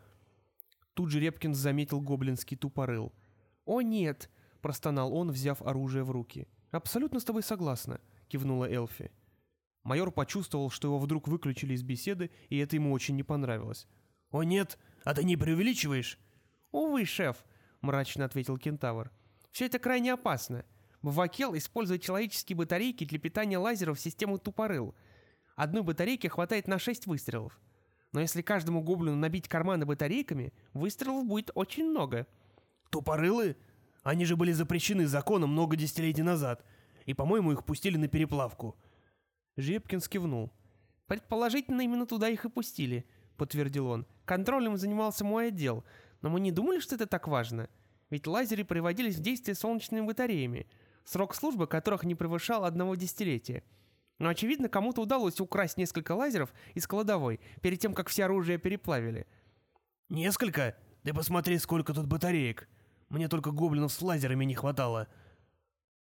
Тут 0.93 1.11
же 1.11 1.19
Репкинс 1.19 1.57
заметил 1.57 1.99
гоблинский 1.99 2.55
тупорыл. 2.55 3.11
«О 3.65 3.81
нет!»— 3.81 4.29
простонал 4.61 5.13
он, 5.13 5.31
взяв 5.31 5.61
оружие 5.63 6.05
в 6.05 6.11
руки. 6.11 6.47
«Абсолютно 6.71 7.19
с 7.19 7.25
тобой 7.25 7.43
согласна»,— 7.43 7.99
кивнула 8.29 8.71
Элфи. 8.71 9.11
Майор 9.83 10.11
почувствовал, 10.11 10.69
что 10.69 10.89
его 10.89 10.99
вдруг 10.99 11.27
выключили 11.27 11.73
из 11.73 11.83
беседы, 11.83 12.31
и 12.49 12.57
это 12.57 12.75
ему 12.75 12.91
очень 12.91 13.15
не 13.15 13.23
понравилось. 13.23 13.87
«О 14.31 14.43
нет, 14.43 14.77
а 15.03 15.13
ты 15.13 15.23
не 15.23 15.37
преувеличиваешь?» 15.37 16.19
«Увы, 16.71 17.05
шеф»,— 17.05 17.43
мрачно 17.81 18.25
ответил 18.25 18.57
кентавр. 18.57 19.11
«Все 19.51 19.65
это 19.65 19.79
крайне 19.79 20.13
опасно. 20.13 20.65
Бавакел 21.01 21.55
использует 21.55 22.03
человеческие 22.03 22.57
батарейки 22.57 23.05
для 23.05 23.19
питания 23.19 23.57
лазеров 23.57 23.97
в 23.97 24.01
систему 24.01 24.37
тупорыл. 24.37 24.93
Одной 25.55 25.81
батарейки 25.81 26.27
хватает 26.27 26.67
на 26.67 26.77
шесть 26.77 27.07
выстрелов. 27.07 27.59
Но 28.11 28.21
если 28.21 28.41
каждому 28.41 28.81
гоблину 28.81 29.15
набить 29.15 29.47
карманы 29.47 29.85
батарейками, 29.85 30.53
выстрелов 30.73 31.25
будет 31.25 31.51
очень 31.55 31.89
много». 31.89 32.27
«Тупорылы? 32.91 33.55
Они 34.03 34.25
же 34.25 34.35
были 34.35 34.51
запрещены 34.51 35.07
законом 35.07 35.51
много 35.51 35.75
десятилетий 35.75 36.23
назад, 36.23 36.65
и, 37.05 37.13
по-моему, 37.13 37.53
их 37.53 37.65
пустили 37.65 37.97
на 37.97 38.07
переплавку». 38.07 38.77
Жепкин 39.59 39.99
скивнул. 39.99 40.51
«Предположительно, 41.07 41.81
именно 41.81 42.05
туда 42.05 42.29
их 42.29 42.45
и 42.45 42.49
пустили»,— 42.49 43.05
подтвердил 43.37 43.87
он. 43.87 44.05
«Контролем 44.25 44.77
занимался 44.77 45.25
мой 45.25 45.47
отдел, 45.47 45.83
но 46.21 46.29
мы 46.29 46.39
не 46.39 46.51
думали, 46.51 46.79
что 46.79 46.95
это 46.95 47.07
так 47.07 47.27
важно. 47.27 47.69
Ведь 48.09 48.27
лазеры 48.27 48.63
приводились 48.63 49.15
в 49.15 49.21
действие 49.21 49.55
солнечными 49.55 50.05
батареями, 50.05 50.67
срок 51.03 51.35
службы 51.35 51.67
которых 51.67 52.03
не 52.03 52.15
превышал 52.15 52.63
одного 52.63 52.95
десятилетия. 52.95 53.63
Но, 54.17 54.29
очевидно, 54.29 54.69
кому-то 54.69 55.01
удалось 55.01 55.39
украсть 55.39 55.77
несколько 55.77 56.13
лазеров 56.13 56.53
из 56.73 56.87
кладовой 56.87 57.39
перед 57.61 57.79
тем, 57.79 57.93
как 57.93 58.09
все 58.09 58.25
оружие 58.25 58.57
переплавили». 58.57 59.27
«Несколько? 60.09 60.77
Ты 61.03 61.13
посмотри, 61.13 61.57
сколько 61.57 61.93
тут 61.93 62.07
батареек!» 62.07 62.67
Мне 63.09 63.27
только 63.27 63.51
гоблинов 63.51 63.91
с 63.91 64.01
лазерами 64.01 64.45
не 64.45 64.53
хватало. 64.53 65.07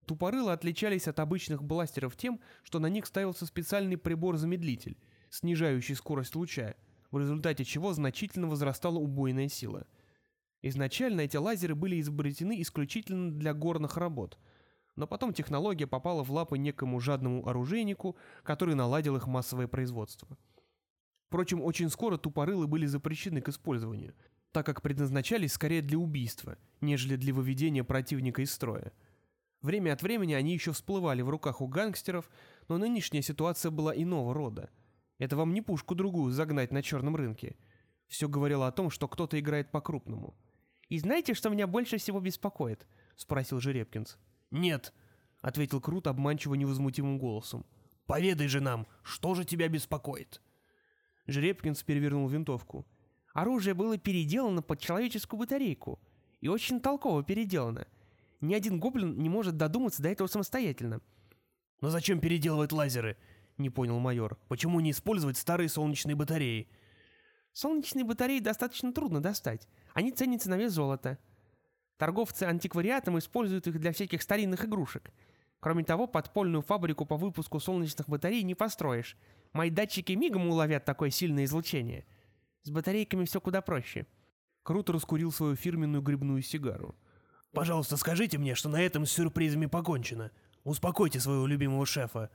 Тупорылы 0.05 0.51
отличались 0.51 1.07
от 1.07 1.19
обычных 1.19 1.63
бластеров 1.63 2.15
тем, 2.17 2.39
что 2.63 2.79
на 2.79 2.87
них 2.87 3.05
ставился 3.05 3.45
специальный 3.45 3.97
прибор-замедлитель, 3.97 4.97
снижающий 5.29 5.95
скорость 5.95 6.35
луча, 6.35 6.75
в 7.11 7.19
результате 7.19 7.63
чего 7.63 7.93
значительно 7.93 8.47
возрастала 8.47 8.97
убойная 8.97 9.47
сила. 9.47 9.87
Изначально 10.61 11.21
эти 11.21 11.37
лазеры 11.37 11.75
были 11.75 11.99
изобретены 11.99 12.61
исключительно 12.61 13.31
для 13.31 13.53
горных 13.53 13.97
работ, 13.97 14.37
но 14.95 15.07
потом 15.07 15.33
технология 15.33 15.87
попала 15.87 16.23
в 16.23 16.31
лапы 16.31 16.57
некому 16.57 16.99
жадному 16.99 17.47
оружейнику, 17.47 18.17
который 18.43 18.75
наладил 18.75 19.15
их 19.15 19.27
массовое 19.27 19.67
производство. 19.67 20.37
Впрочем, 21.27 21.61
очень 21.63 21.89
скоро 21.89 22.17
тупорылы 22.17 22.67
были 22.67 22.85
запрещены 22.85 23.41
к 23.41 23.49
использованию, 23.49 24.13
так 24.51 24.65
как 24.65 24.81
предназначались 24.81 25.53
скорее 25.53 25.81
для 25.81 25.97
убийства, 25.97 26.57
нежели 26.79 27.15
для 27.15 27.33
выведения 27.33 27.83
противника 27.83 28.41
из 28.41 28.53
строя. 28.53 28.93
Время 29.63 29.93
от 29.93 30.03
времени 30.03 30.33
они 30.33 30.53
еще 30.53 30.73
всплывали 30.73 31.21
в 31.21 31.29
руках 31.29 31.61
у 31.61 31.67
гангстеров, 31.67 32.29
но 32.67 32.77
нынешняя 32.77 33.23
ситуация 33.23 33.71
была 33.71 33.95
иного 33.95 34.33
рода. 34.33 34.69
Это 35.19 35.37
вам 35.37 35.53
не 35.53 35.61
пушку-другую 35.61 36.33
загнать 36.33 36.71
на 36.71 36.83
черном 36.83 37.15
рынке. 37.15 37.55
Все 38.07 38.27
говорило 38.27 38.67
о 38.67 38.73
том, 38.73 38.89
что 38.89 39.07
кто-то 39.07 39.39
играет 39.39 39.71
по-крупному. 39.71 40.35
«И 40.89 40.99
знаете, 40.99 41.33
что 41.33 41.49
меня 41.49 41.65
больше 41.65 41.97
всего 41.97 42.19
беспокоит?»— 42.19 42.85
спросил 43.15 43.61
Жеребкинс. 43.61 44.17
«Нет»,— 44.51 44.93
ответил 45.41 45.79
Крут 45.79 46.07
обманчиво 46.07 46.55
невозмутимым 46.55 47.17
голосом. 47.17 47.65
«Поведай 48.05 48.49
же 48.49 48.59
нам, 48.59 48.85
что 49.01 49.33
же 49.33 49.45
тебя 49.45 49.69
беспокоит?» 49.69 50.41
Жеребкинс 51.27 51.83
перевернул 51.83 52.27
винтовку. 52.27 52.85
«Оружие 53.33 53.75
было 53.75 53.97
переделано 53.97 54.61
под 54.61 54.81
человеческую 54.81 55.39
батарейку. 55.39 56.01
И 56.41 56.49
очень 56.49 56.81
толково 56.81 57.23
переделано. 57.23 57.87
Ни 58.43 58.53
один 58.55 58.77
гоблин 58.77 59.17
не 59.17 59.29
может 59.29 59.55
додуматься 59.55 60.03
до 60.03 60.09
этого 60.09 60.27
самостоятельно. 60.27 60.99
«Но 61.79 61.89
зачем 61.89 62.19
переделывать 62.19 62.73
лазеры?»— 62.73 63.15
не 63.57 63.69
понял 63.69 63.99
майор. 63.99 64.37
«Почему 64.49 64.81
не 64.81 64.91
использовать 64.91 65.37
старые 65.37 65.69
солнечные 65.69 66.17
батареи?» 66.17 66.67
«Солнечные 67.53 68.03
батареи 68.03 68.39
достаточно 68.39 68.91
трудно 68.91 69.21
достать. 69.21 69.65
Они 69.93 70.11
ценятся 70.11 70.49
на 70.49 70.57
вес 70.57 70.73
золота. 70.73 71.19
Торговцы 71.95 72.43
антиквариатом 72.43 73.17
используют 73.17 73.67
их 73.67 73.79
для 73.79 73.93
всяких 73.93 74.21
старинных 74.21 74.65
игрушек. 74.65 75.13
Кроме 75.61 75.85
того, 75.85 76.05
подпольную 76.05 76.63
фабрику 76.63 77.05
по 77.05 77.15
выпуску 77.15 77.61
солнечных 77.61 78.09
батарей 78.09 78.43
не 78.43 78.55
построишь. 78.55 79.15
Мои 79.53 79.69
датчики 79.69 80.11
мигом 80.11 80.49
уловят 80.49 80.83
такое 80.83 81.11
сильное 81.11 81.45
излучение. 81.45 82.05
С 82.63 82.71
батарейками 82.71 83.23
все 83.23 83.39
куда 83.39 83.61
проще». 83.61 84.05
Круто 84.63 84.91
раскурил 84.91 85.31
свою 85.31 85.55
фирменную 85.55 86.01
грибную 86.01 86.41
сигару. 86.41 86.93
Пожалуйста, 87.53 87.97
скажите 87.97 88.37
мне, 88.37 88.55
что 88.55 88.67
на 88.67 88.81
этом 88.81 89.05
с 89.05 89.11
сюрпризами 89.11 89.67
покончено. 89.67 90.31
Успокойте 90.63 91.19
своего 91.19 91.45
любимого 91.45 91.85
шефа». 91.85 92.29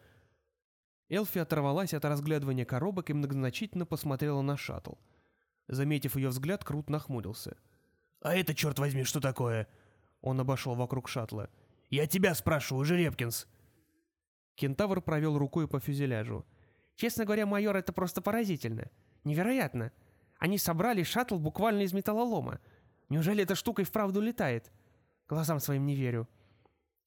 Элфи 1.10 1.38
оторвалась 1.38 1.94
от 1.94 2.04
разглядывания 2.04 2.64
коробок 2.64 3.10
и 3.10 3.14
многозначительно 3.14 3.84
посмотрела 3.84 4.42
на 4.42 4.56
шаттл. 4.56 4.92
Заметив 5.66 6.16
ее 6.16 6.28
взгляд, 6.28 6.64
Крут 6.64 6.88
нахмурился. 6.88 7.56
«А 8.20 8.34
это, 8.34 8.54
черт 8.54 8.78
возьми, 8.78 9.04
что 9.04 9.20
такое?» 9.20 9.68
Он 10.20 10.38
обошел 10.40 10.74
вокруг 10.74 11.08
шаттла. 11.08 11.50
«Я 11.90 12.06
тебя 12.06 12.34
спрашиваю, 12.34 12.84
Жеребкинс!» 12.84 13.46
Кентавр 14.54 15.00
провел 15.00 15.38
рукой 15.38 15.66
по 15.66 15.80
фюзеляжу. 15.80 16.46
«Честно 16.94 17.24
говоря, 17.24 17.46
майор, 17.46 17.76
это 17.76 17.92
просто 17.92 18.20
поразительно. 18.20 18.90
Невероятно. 19.24 19.92
Они 20.38 20.58
собрали 20.58 21.02
шаттл 21.02 21.38
буквально 21.38 21.82
из 21.82 21.92
металлолома. 21.92 22.60
Неужели 23.08 23.42
эта 23.42 23.54
штука 23.54 23.82
и 23.82 23.84
вправду 23.84 24.20
летает? 24.20 24.70
Глазам 25.28 25.60
своим 25.60 25.84
не 25.84 25.94
верю. 25.94 26.26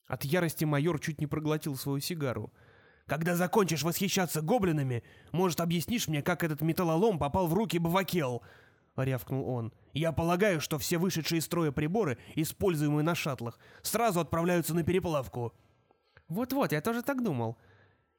От 0.07 0.23
ярости 0.25 0.63
майор 0.63 0.99
чуть 0.99 1.19
не 1.19 1.27
проглотил 1.27 1.75
свою 1.75 1.99
сигару. 1.99 2.53
«Когда 3.07 3.35
закончишь 3.35 3.83
восхищаться 3.83 4.41
гоблинами, 4.41 5.03
может, 5.31 5.59
объяснишь 5.59 6.07
мне, 6.07 6.21
как 6.21 6.43
этот 6.43 6.61
металлолом 6.61 7.17
попал 7.17 7.47
в 7.47 7.53
руки 7.53 7.79
Бавакел?»— 7.79 8.43
рявкнул 8.95 9.49
он. 9.49 9.73
«Я 9.93 10.11
полагаю, 10.11 10.61
что 10.61 10.77
все 10.77 10.97
вышедшие 10.97 11.39
из 11.39 11.45
строя 11.45 11.71
приборы, 11.71 12.19
используемые 12.35 13.03
на 13.03 13.15
шаттлах, 13.15 13.59
сразу 13.81 14.19
отправляются 14.19 14.75
на 14.75 14.83
переплавку». 14.83 15.53
«Вот-вот, 16.27 16.71
я 16.71 16.81
тоже 16.81 17.01
так 17.01 17.23
думал. 17.23 17.57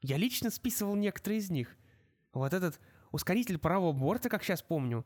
Я 0.01 0.17
лично 0.17 0.51
списывал 0.51 0.95
некоторые 0.95 1.39
из 1.39 1.49
них. 1.49 1.77
Вот 2.33 2.53
этот 2.53 2.79
ускоритель 3.11 3.57
правого 3.57 3.93
борта, 3.93 4.29
как 4.29 4.43
сейчас 4.43 4.61
помню. 4.61 5.05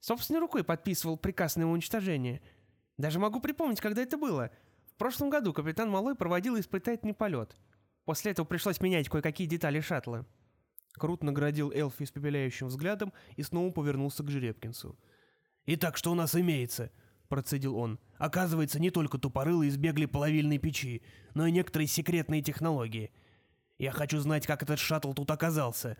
Собственной 0.00 0.40
рукой 0.40 0.64
подписывал 0.64 1.18
приказ 1.18 1.56
на 1.56 1.62
его 1.62 1.72
уничтожение— 1.72 2.40
даже 2.98 3.18
могу 3.20 3.40
припомнить, 3.40 3.80
когда 3.80 4.02
это 4.02 4.18
было. 4.18 4.50
В 4.92 4.96
прошлом 4.96 5.30
году 5.30 5.52
капитан 5.52 5.88
Малой 5.88 6.16
проводил 6.16 6.58
испытательный 6.58 7.14
полет. 7.14 7.56
После 8.04 8.32
этого 8.32 8.44
пришлось 8.44 8.80
менять 8.80 9.08
кое-какие 9.08 9.46
детали 9.46 9.80
шаттла. 9.80 10.26
Крут 10.94 11.22
наградил 11.22 11.70
Элфи 11.70 12.02
испепеляющим 12.02 12.66
взглядом 12.66 13.12
и 13.36 13.42
снова 13.42 13.70
повернулся 13.70 14.24
к 14.24 14.30
Жеребкинсу. 14.30 14.98
«Итак, 15.66 15.96
что 15.96 16.10
у 16.10 16.14
нас 16.14 16.34
имеется?»— 16.34 16.90
процедил 17.28 17.76
он. 17.76 18.00
«Оказывается, 18.16 18.80
не 18.80 18.90
только 18.90 19.18
тупорылы 19.18 19.68
избегли 19.68 20.06
половильной 20.06 20.58
печи, 20.58 21.02
но 21.34 21.46
и 21.46 21.52
некоторые 21.52 21.86
секретные 21.86 22.42
технологии. 22.42 23.12
Я 23.78 23.92
хочу 23.92 24.18
знать, 24.18 24.46
как 24.46 24.64
этот 24.64 24.80
шаттл 24.80 25.12
тут 25.12 25.30
оказался. 25.30 25.96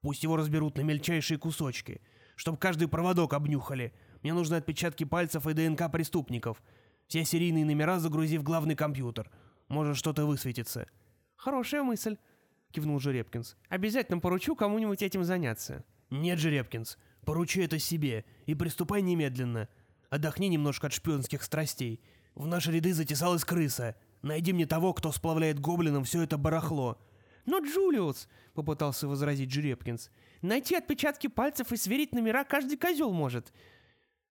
Пусть 0.00 0.22
его 0.22 0.36
разберут 0.36 0.78
на 0.78 0.82
мельчайшие 0.82 1.36
кусочки, 1.36 2.00
чтобы 2.36 2.56
каждый 2.56 2.88
проводок 2.88 3.34
обнюхали, 3.34 3.92
мне 4.22 4.32
нужны 4.32 4.56
отпечатки 4.56 5.04
пальцев 5.04 5.46
и 5.46 5.52
ДНК 5.52 5.90
преступников. 5.90 6.62
Все 7.06 7.24
серийные 7.24 7.64
номера 7.64 7.98
загрузи 7.98 8.38
в 8.38 8.42
главный 8.42 8.74
компьютер. 8.74 9.30
Может, 9.68 9.96
что-то 9.96 10.26
высветится». 10.26 10.88
«Хорошая 11.36 11.82
мысль»,— 11.82 12.16
кивнул 12.72 12.98
Жеребкинс. 12.98 13.56
«Обязательно 13.68 14.18
поручу 14.18 14.54
кому-нибудь 14.56 15.02
этим 15.02 15.24
заняться». 15.24 15.84
«Нет, 16.10 16.38
Жеребкинс, 16.38 16.98
поручи 17.24 17.60
это 17.60 17.78
себе 17.78 18.24
и 18.46 18.54
приступай 18.54 19.02
немедленно. 19.02 19.68
Отдохни 20.10 20.48
немножко 20.48 20.88
от 20.88 20.92
шпионских 20.92 21.42
страстей. 21.42 22.02
В 22.34 22.46
наши 22.46 22.72
ряды 22.72 22.92
затесалась 22.92 23.44
крыса. 23.44 23.94
Найди 24.22 24.52
мне 24.52 24.66
того, 24.66 24.94
кто 24.94 25.12
сплавляет 25.12 25.60
гоблинам 25.60 26.04
все 26.04 26.22
это 26.22 26.38
барахло». 26.38 26.98
«Но, 27.46 27.60
Джулиус»,— 27.60 28.28
попытался 28.54 29.08
возразить 29.08 29.50
Жеребкинс,— 29.50 30.10
«найти 30.42 30.74
отпечатки 30.74 31.28
пальцев 31.28 31.72
и 31.72 31.76
сверить 31.76 32.12
номера 32.12 32.44
каждый 32.44 32.76
козел 32.76 33.10
может. 33.10 33.54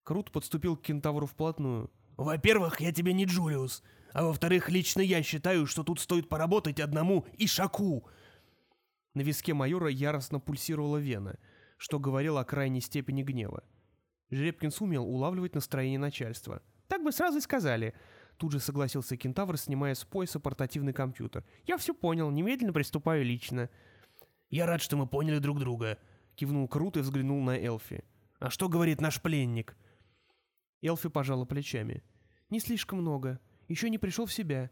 Крут 0.08 0.32
подступил 0.32 0.78
к 0.78 0.84
кентавру 0.84 1.26
вплотную. 1.26 1.91
«Во-первых, 2.16 2.80
я 2.80 2.93
тебе 2.93 3.12
не 3.12 3.26
Джулиус, 3.26 3.84
а 4.14 4.24
во-вторых, 4.24 4.70
лично 4.70 5.01
я 5.01 5.22
считаю, 5.22 5.66
что 5.66 5.84
тут 5.84 5.99
стоит 5.99 6.30
поработать 6.30 6.80
одному 6.80 7.26
Ишаку». 7.38 8.08
На 9.14 9.20
виске 9.20 9.53
майора 9.53 9.89
яростно 9.89 10.39
пульсировала 10.39 10.95
вена, 10.95 11.38
что 11.76 11.99
говорило 11.99 12.39
о 12.39 12.45
крайней 12.45 12.80
степени 12.80 13.22
гнева. 13.22 13.66
Жеребкин 14.30 14.72
сумел 14.72 15.05
улавливать 15.05 15.55
настроение 15.55 15.99
начальства. 15.99 16.62
«Так 16.88 17.03
бы 17.03 17.12
сразу 17.12 17.39
и 17.39 17.41
сказали», 17.41 17.93
Тут 18.38 18.53
же 18.53 18.62
согласился 18.62 19.18
кентавр, 19.18 19.58
снимая 19.58 19.93
с 19.93 20.05
пояса 20.05 20.39
портативный 20.39 20.93
компьютер. 20.93 21.43
«Я 21.66 21.76
все 21.76 21.93
понял, 21.93 22.32
немедленно 22.32 22.72
приступаю 22.72 23.26
лично». 23.26 23.70
«Я 24.49 24.68
рад, 24.68 24.82
что 24.82 24.95
мы 24.95 25.05
поняли 25.05 25.39
друг 25.39 25.60
друга»,— 25.60 25.97
кивнул 26.36 26.66
Крут 26.70 26.95
и 26.95 27.01
взглянул 27.01 27.43
на 27.43 27.58
Элфи. 27.58 28.05
«А 28.39 28.49
что 28.49 28.70
говорит 28.70 29.01
наш 29.01 29.22
пленник?» 29.22 29.76
Элфи 30.82 31.09
пожала 31.09 31.45
плечами. 31.45 32.03
«Не 32.49 32.59
слишком 32.59 32.99
много. 32.99 33.39
Еще 33.67 33.89
не 33.89 33.97
пришел 33.97 34.25
в 34.25 34.34
себя. 34.34 34.69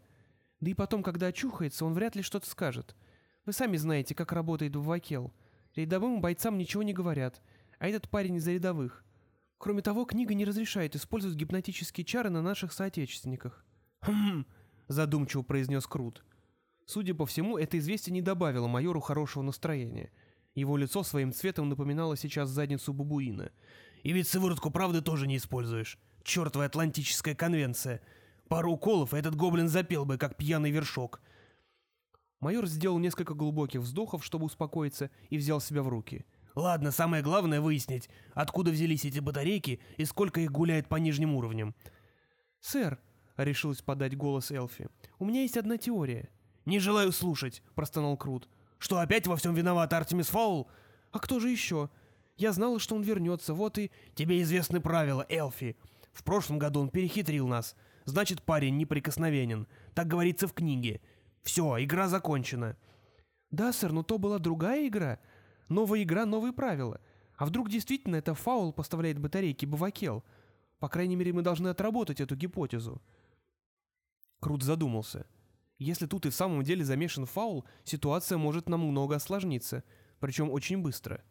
Да 0.60 0.70
и 0.70 0.74
потом, 0.74 1.02
когда 1.02 1.26
очухается, 1.26 1.84
он 1.84 1.92
вряд 1.92 2.16
ли 2.16 2.22
что-то 2.22 2.48
скажет. 2.48 2.96
Вы 3.44 3.52
сами 3.52 3.76
знаете, 3.76 4.14
как 4.14 4.32
работает 4.32 4.74
Вакел. 4.76 5.32
Рядовым 5.74 6.20
бойцам 6.20 6.56
ничего 6.56 6.82
не 6.82 6.94
говорят, 6.94 7.42
а 7.78 7.88
этот 7.88 8.08
парень 8.08 8.36
из 8.36 8.46
рядовых. 8.48 9.04
Кроме 9.58 9.82
того, 9.82 10.04
книга 10.04 10.34
не 10.34 10.44
разрешает 10.44 10.96
использовать 10.96 11.36
гипнотические 11.36 12.04
чары 12.04 12.30
на 12.30 12.40
наших 12.40 12.72
соотечественниках». 12.72 13.64
«Хм...»— 14.02 14.46
задумчиво 14.88 15.42
произнес 15.42 15.86
Крут. 15.86 16.24
Судя 16.86 17.14
по 17.14 17.26
всему, 17.26 17.58
это 17.58 17.78
известие 17.78 18.14
не 18.14 18.22
добавило 18.22 18.68
майору 18.68 19.00
хорошего 19.00 19.42
настроения. 19.42 20.12
Его 20.54 20.76
лицо 20.76 21.02
своим 21.02 21.32
цветом 21.32 21.68
напоминало 21.68 22.16
сейчас 22.16 22.48
задницу 22.48 22.92
бабуина— 22.94 23.50
и 24.06 24.12
ведь 24.12 24.28
сыворотку 24.28 24.70
правды 24.70 25.00
тоже 25.00 25.26
не 25.26 25.36
используешь. 25.36 25.98
Чертова 26.22 26.66
Атлантическая 26.66 27.34
конвенция. 27.34 28.00
Пару 28.46 28.70
уколов, 28.70 29.12
и 29.12 29.16
этот 29.16 29.34
гоблин 29.34 29.68
запел 29.68 30.04
бы, 30.04 30.16
как 30.16 30.36
пьяный 30.36 30.70
вершок. 30.70 31.20
Майор 32.38 32.66
сделал 32.68 33.00
несколько 33.00 33.34
глубоких 33.34 33.80
вздохов, 33.80 34.24
чтобы 34.24 34.44
успокоиться, 34.44 35.10
и 35.28 35.36
взял 35.36 35.60
себя 35.60 35.82
в 35.82 35.88
руки. 35.88 36.24
Ладно, 36.54 36.92
самое 36.92 37.20
главное 37.20 37.60
выяснить, 37.60 38.08
откуда 38.32 38.70
взялись 38.70 39.04
эти 39.04 39.18
батарейки 39.18 39.80
и 39.96 40.04
сколько 40.04 40.38
их 40.38 40.52
гуляет 40.52 40.88
по 40.88 40.94
нижним 40.96 41.34
уровням. 41.34 41.74
«Сэр»,— 42.60 43.00
решилась 43.36 43.82
подать 43.82 44.16
голос 44.16 44.52
Элфи,— 44.52 44.88
«у 45.18 45.24
меня 45.24 45.42
есть 45.42 45.56
одна 45.56 45.78
теория». 45.78 46.28
«Не 46.64 46.78
желаю 46.78 47.10
слушать»,— 47.10 47.60
простонал 47.74 48.16
Крут. 48.16 48.48
«Что, 48.78 49.00
опять 49.00 49.26
во 49.26 49.34
всем 49.34 49.54
виноват 49.54 49.92
Артемис 49.92 50.28
Фаул?» 50.28 50.70
«А 51.10 51.18
кто 51.18 51.40
же 51.40 51.50
еще? 51.50 51.90
Я 52.36 52.52
знала, 52.52 52.78
что 52.78 52.94
он 52.94 53.02
вернется, 53.02 53.54
вот 53.54 53.78
и... 53.78 53.90
Тебе 54.14 54.42
известны 54.42 54.80
правила, 54.80 55.24
Элфи. 55.28 55.76
В 56.12 56.22
прошлом 56.22 56.58
году 56.58 56.80
он 56.80 56.90
перехитрил 56.90 57.48
нас. 57.48 57.74
Значит, 58.04 58.42
парень 58.42 58.76
неприкосновенен. 58.76 59.66
Так 59.94 60.06
говорится 60.06 60.46
в 60.46 60.52
книге. 60.52 61.00
Все, 61.42 61.82
игра 61.82 62.08
закончена. 62.08 62.76
Да, 63.50 63.72
сэр, 63.72 63.92
но 63.92 64.02
то 64.02 64.18
была 64.18 64.38
другая 64.38 64.86
игра. 64.86 65.18
Новая 65.68 66.02
игра, 66.02 66.26
новые 66.26 66.52
правила. 66.52 67.00
А 67.36 67.46
вдруг 67.46 67.70
действительно 67.70 68.16
это 68.16 68.34
фаул 68.34 68.72
поставляет 68.72 69.18
батарейки 69.18 69.66
Бавакел? 69.66 70.24
По 70.78 70.88
крайней 70.88 71.16
мере, 71.16 71.32
мы 71.32 71.42
должны 71.42 71.68
отработать 71.68 72.20
эту 72.20 72.36
гипотезу. 72.36 73.00
Крут 74.40 74.62
задумался. 74.62 75.26
Если 75.78 76.06
тут 76.06 76.26
и 76.26 76.30
в 76.30 76.34
самом 76.34 76.62
деле 76.62 76.84
замешан 76.84 77.26
фаул, 77.26 77.64
ситуация 77.84 78.38
может 78.38 78.68
намного 78.68 79.16
осложниться, 79.16 79.84
причем 80.20 80.50
очень 80.50 80.78
быстро. 80.78 81.22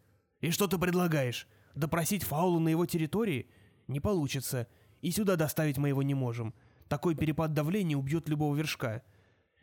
«И 0.42 0.52
что 0.52 0.68
ты 0.68 0.78
предлагаешь? 0.78 1.48
Допросить 1.76 2.24
фаула 2.24 2.60
на 2.60 2.70
его 2.70 2.86
территории? 2.86 3.50
Не 3.88 4.00
получится. 4.00 4.68
И 5.02 5.12
сюда 5.12 5.36
доставить 5.36 5.78
мы 5.78 5.90
его 5.90 6.04
не 6.04 6.14
можем. 6.14 6.54
Такой 6.88 7.16
перепад 7.16 7.54
давления 7.54 7.98
убьет 7.98 8.30
любого 8.30 8.56
вершка». 8.56 9.04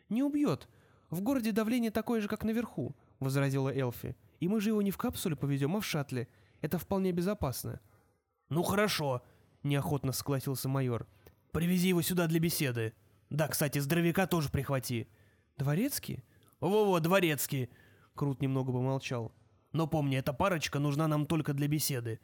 «Не 0.09 0.23
убьет. 0.23 0.67
В 1.09 1.21
городе 1.21 1.51
давление 1.51 1.91
такое 1.91 2.21
же, 2.21 2.27
как 2.27 2.43
наверху»,— 2.43 2.95
возразила 3.19 3.73
Элфи. 3.73 4.15
«И 4.39 4.47
мы 4.47 4.59
же 4.59 4.69
его 4.69 4.81
не 4.81 4.91
в 4.91 4.97
капсуле 4.97 5.35
повезем, 5.35 5.75
а 5.75 5.79
в 5.79 5.85
шаттле. 5.85 6.27
Это 6.61 6.77
вполне 6.77 7.11
безопасно». 7.11 7.79
«Ну 8.49 8.63
хорошо»,— 8.63 9.23
неохотно 9.63 10.11
согласился 10.11 10.69
майор. 10.69 11.07
«Привези 11.51 11.89
его 11.89 12.01
сюда 12.01 12.27
для 12.27 12.39
беседы. 12.39 12.93
Да, 13.29 13.47
кстати, 13.47 13.79
здоровяка 13.79 14.27
тоже 14.27 14.49
прихвати». 14.49 15.07
«Дворецкий?» 15.57 16.23
«Во-во, 16.59 16.99
дворецкий!» 16.99 17.69
Крут 18.15 18.41
немного 18.41 18.71
помолчал. 18.71 19.33
«Но 19.73 19.87
помни, 19.87 20.17
эта 20.17 20.33
парочка 20.33 20.79
нужна 20.79 21.07
нам 21.07 21.25
только 21.25 21.53
для 21.53 21.67
беседы. 21.67 22.19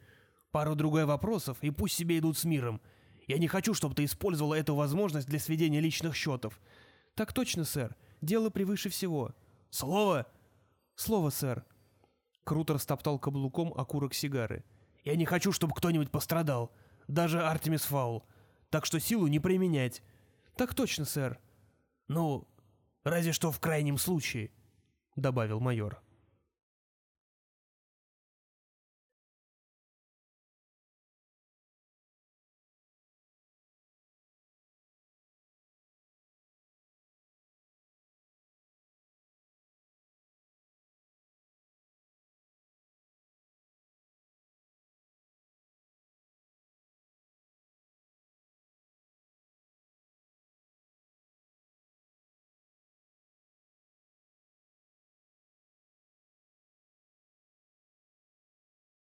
Пару-другой 0.52 1.04
вопросов, 1.04 1.58
и 1.60 1.70
пусть 1.70 1.96
себе 1.96 2.18
идут 2.18 2.38
с 2.38 2.44
миром. 2.44 2.80
Я 3.26 3.38
не 3.38 3.48
хочу, 3.48 3.74
чтобы 3.74 3.94
ты 3.94 4.04
использовала 4.04 4.54
эту 4.54 4.74
возможность 4.74 5.28
для 5.28 5.38
сведения 5.38 5.80
личных 5.80 6.14
счетов». 6.14 6.60
«Так 7.14 7.32
точно, 7.32 7.64
сэр. 7.64 7.96
Дело 8.22 8.50
превыше 8.50 8.88
всего». 8.88 9.34
«Слово?» 9.70 10.26
«Слово, 10.94 11.30
сэр». 11.30 11.64
Крут 12.44 12.70
растоптал 12.70 13.18
каблуком 13.18 13.72
окурок 13.76 14.14
сигары. 14.14 14.64
«Я 15.04 15.16
не 15.16 15.24
хочу, 15.24 15.52
чтобы 15.52 15.74
кто-нибудь 15.74 16.10
пострадал. 16.10 16.72
Даже 17.08 17.42
Артемис 17.42 17.82
Фаул. 17.82 18.24
Так 18.70 18.86
что 18.86 19.00
силу 19.00 19.26
не 19.26 19.40
применять». 19.40 20.02
«Так 20.56 20.74
точно, 20.74 21.04
сэр». 21.04 21.38
«Ну, 22.06 22.46
разве 23.02 23.32
что 23.32 23.50
в 23.50 23.60
крайнем 23.60 23.98
случае»,— 23.98 24.50
добавил 25.16 25.60
майор. 25.60 26.02